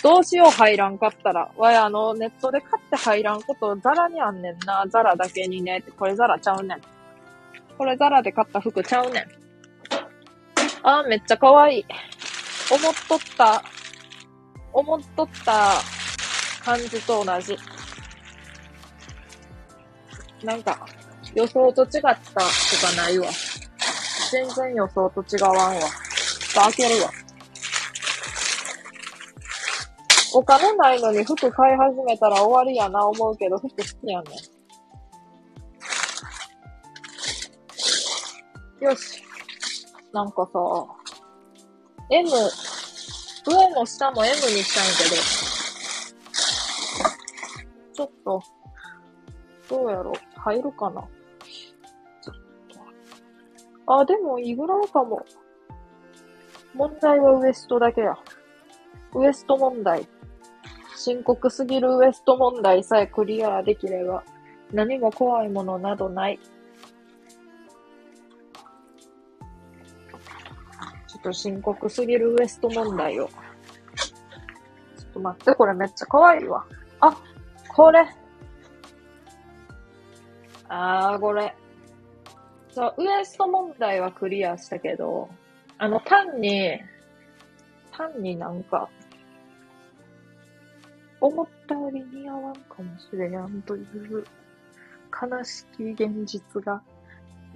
[0.03, 1.51] どうしよう入らんかったら。
[1.57, 4.85] わい、あの、ネットで買って入らんことザラにあんねんな。
[4.89, 5.83] ザラだけにね。
[5.99, 6.81] これザラちゃうねん。
[7.77, 9.25] これザラで買った服ちゃうねん。
[10.83, 11.85] あー、めっちゃ可愛い。
[12.71, 13.63] 思っとった。
[14.77, 15.81] 思っとった
[16.63, 17.57] 感じと同じ。
[20.45, 20.87] なんか、
[21.35, 22.43] 予想と違ったとか
[22.95, 23.27] ないわ。
[24.31, 25.81] 全然予想と違わんわ。
[25.81, 25.89] ちょっ
[26.53, 27.11] と開けるわ。
[30.35, 34.37] お金ないのに服買い始めたら終わりやな思うけど、服好きやね
[38.83, 38.85] ん。
[38.85, 39.23] よし。
[40.13, 40.59] なんかさ、
[42.11, 42.29] M、
[43.47, 45.23] 上も下も M にしたんけど、
[47.95, 48.43] ちょっと、
[49.71, 51.05] どうやろう入るかな。
[53.87, 55.25] あ、でもいいぐらいかも。
[56.75, 58.19] 問題はウエストだけや。
[59.15, 60.09] ウエスト問題。
[60.97, 64.25] 深刻すぎるウエスト問題さえクリアできれば、
[64.73, 66.41] 何も怖いものなどない。
[71.27, 73.27] と深刻すぎるウエスト問題を。
[73.27, 76.65] ちょっと待って、これめっちゃ可愛いわ。
[77.01, 77.17] あ、
[77.69, 78.07] これ。
[80.69, 81.55] あー、これ。
[82.71, 85.29] そう、ウエスト問題はクリアしたけど、
[85.79, 86.79] あの、単に、
[87.91, 88.89] 単になんか、
[91.21, 94.25] 思ったより似合わんかもしれんという
[95.11, 96.83] 悲しき現実が、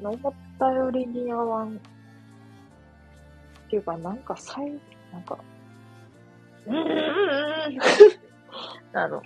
[0.02, 1.80] 思ったより似合わん。
[3.70, 4.72] っていうか、なんか、さい、
[5.12, 5.38] なんか、
[6.66, 7.78] うーん、
[8.98, 9.22] あの、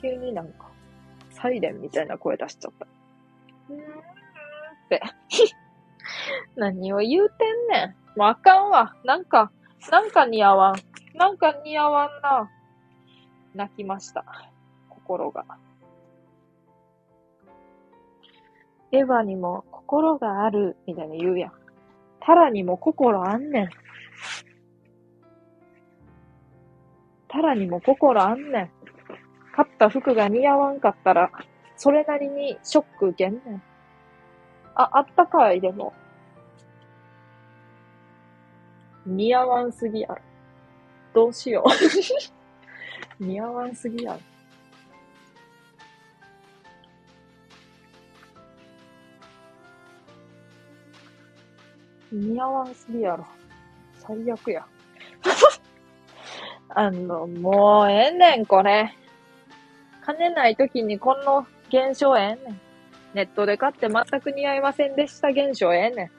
[0.00, 0.70] 急になんか、
[1.30, 2.86] サイレンみたいな声出しちゃった。
[3.68, 3.84] うーんっ
[4.88, 5.02] て。
[6.54, 7.96] 何を言うてんねん。
[8.16, 8.94] もうあかんわ。
[9.02, 9.50] なんか、
[9.90, 10.76] なんか似合わん。
[11.18, 12.48] なんか似合わんな。
[13.54, 14.24] 泣きました。
[14.88, 15.44] 心が。
[18.92, 21.57] エヴァにも心がある、みたいな言うやん。
[22.20, 23.68] タラにも心あんねん。
[27.28, 28.70] タラにも心あんねん。
[29.54, 31.30] 買った服が似合わんかったら、
[31.76, 33.62] それなりにショック受けんねん。
[34.74, 35.92] あ、あったかい、でも。
[39.06, 40.18] 似合わんすぎやろ。
[41.14, 41.68] どうしよう。
[43.24, 44.20] 似合わんすぎやろ。
[52.12, 53.26] 似合わんすぎやろ。
[53.94, 54.66] 最悪や。
[56.70, 58.94] あの、もうええねん、これ。
[60.02, 62.60] 金ない時にこの現象ええねん。
[63.14, 66.10] ネットで買って全く似合いませんでした現象ええねん。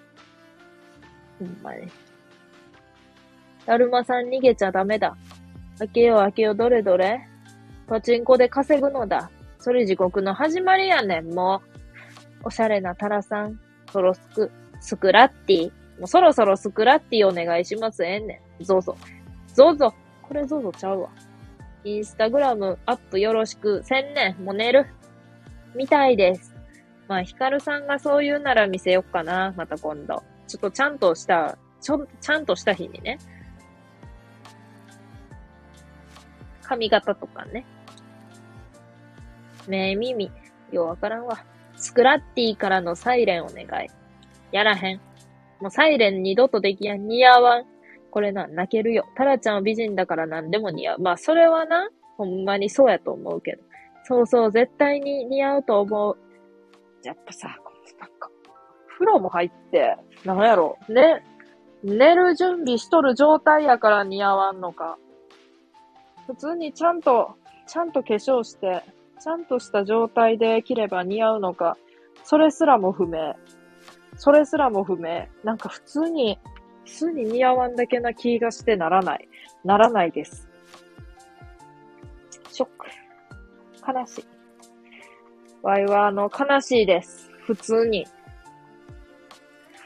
[1.40, 1.88] ほんまに。
[3.66, 5.16] だるまさん逃げちゃダメだ。
[5.80, 7.22] 開けよう開けようどれどれ
[7.88, 9.32] パチンコで稼ぐのだ。
[9.60, 11.62] それ地獄の始まりやねん、も
[12.44, 12.48] う。
[12.48, 13.60] おしゃれなタラさん、
[13.92, 15.72] ソロスク、スクラッティ。
[16.00, 18.04] もうそろそろスクラッティお願いします。
[18.04, 18.64] ええねん。
[18.64, 18.96] ゾゾ。
[19.54, 19.94] ゾゾ。
[20.22, 21.10] これゾゾちゃうわ。
[21.84, 23.84] インスタグラムアップよろしく。
[23.84, 24.36] 千年。
[24.44, 24.86] もう寝る。
[25.76, 26.56] みたいです。
[27.08, 29.54] まあ、ヒカルさんがそう言うなら見せよっかな。
[29.58, 30.24] また今度。
[30.48, 33.20] ちょっとちゃんとした、ちょ、ちゃんとした日にね。
[36.62, 37.66] 髪型とかね。
[39.68, 40.32] 目、耳。
[40.72, 41.44] ようわからんわ。
[41.76, 43.90] スクラッティからのサイレンお願い。
[44.52, 45.02] やらへん。
[45.62, 47.08] もうサイレン二度とできやん。
[47.08, 47.66] 似合わん。
[48.12, 49.06] これな、泣けるよ。
[49.16, 51.00] タラちゃんは美人だから何でも似合う。
[51.00, 53.64] まあ、それはな、ほんまにそうやと思うけど。
[54.04, 56.18] そうそう、絶対に似合うと思う。
[57.04, 57.48] やっぱさ、
[58.00, 58.30] なんか、
[58.88, 59.96] 風呂も入って、
[60.26, 61.24] なんやろ、ね、
[61.84, 64.98] 寝る準備しとる状態やから似合わんのか。
[66.28, 67.36] 普通にちゃんと、
[67.68, 68.84] ちゃんと化粧して、
[69.22, 71.78] ちゃんとした状態で着れば似合うのか、
[72.24, 73.36] それすらも不明。
[74.20, 75.28] それすらも不明。
[75.46, 76.38] なんか普通に、
[76.86, 79.30] 普通に似合わんだけな気がしてならない。
[79.64, 80.50] ならないです。
[82.52, 83.98] ショック。
[83.98, 84.26] 悲しい。
[85.64, 87.32] ワイはあの、悲しいです。
[87.46, 88.06] 普通に。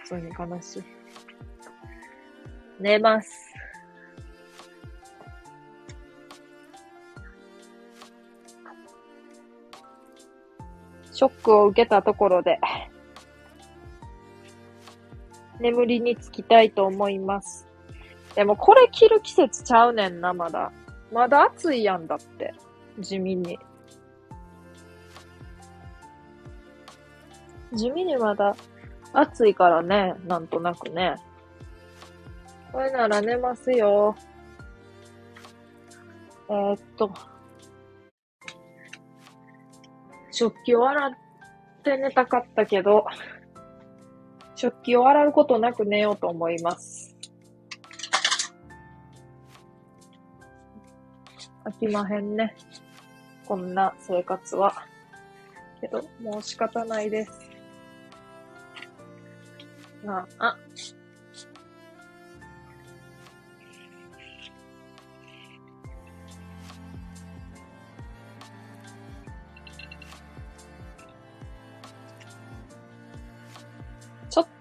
[0.02, 0.84] 普通に悲しい。
[2.80, 3.54] 寝ます。
[11.12, 12.60] ショックを受けたところで、
[15.64, 17.66] 眠りにつきたいと思います。
[18.36, 20.74] でもこれ着る季節ちゃうねんな、まだ。
[21.14, 22.54] まだ暑いやんだって。
[23.00, 23.58] 地味に。
[27.72, 28.58] 地味にまだ
[29.14, 31.16] 暑いからね、なんとなくね。
[32.74, 34.18] これなら寝ますよ。
[36.50, 37.10] えー、っと。
[40.30, 41.12] 食器を洗っ
[41.84, 43.06] て寝たかったけど、
[44.56, 47.16] 食器を洗うことなく寝ようと思います。
[51.66, 52.56] 飽きまへんね。
[53.46, 54.86] こんな生活は。
[55.82, 57.32] けど、もう仕方ないです。
[60.06, 60.58] まあ、あ。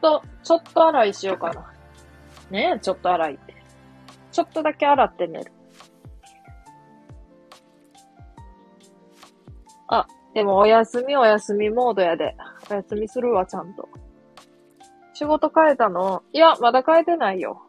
[0.02, 1.72] と、ちょっと洗いしようかな。
[2.50, 3.54] ねえ、ちょっと洗いって。
[4.30, 5.52] ちょっとだけ洗って寝る。
[9.88, 12.36] あ、でもお休みお休みモードやで。
[12.70, 13.88] お休みするわ、ちゃんと。
[15.14, 16.22] 仕事変えたの？
[16.32, 17.62] いや、まだ変えてないよ。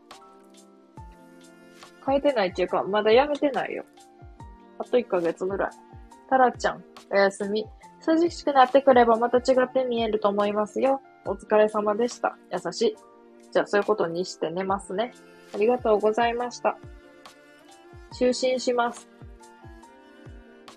[2.06, 3.86] 変えてないっていうか、まだ辞めてないよ。
[4.80, 5.70] あと1ヶ月ぐらい。
[6.30, 7.66] タラちゃん、おやすみ。
[8.06, 11.02] 涼しくなってくればまた違って見えると思いますよ。
[11.26, 12.38] お疲れ様でした。
[12.52, 12.96] 優しい。
[13.52, 15.14] じゃあそういうことにして寝ますね。
[15.54, 16.78] ありがとうございました。
[18.20, 19.13] 就寝します。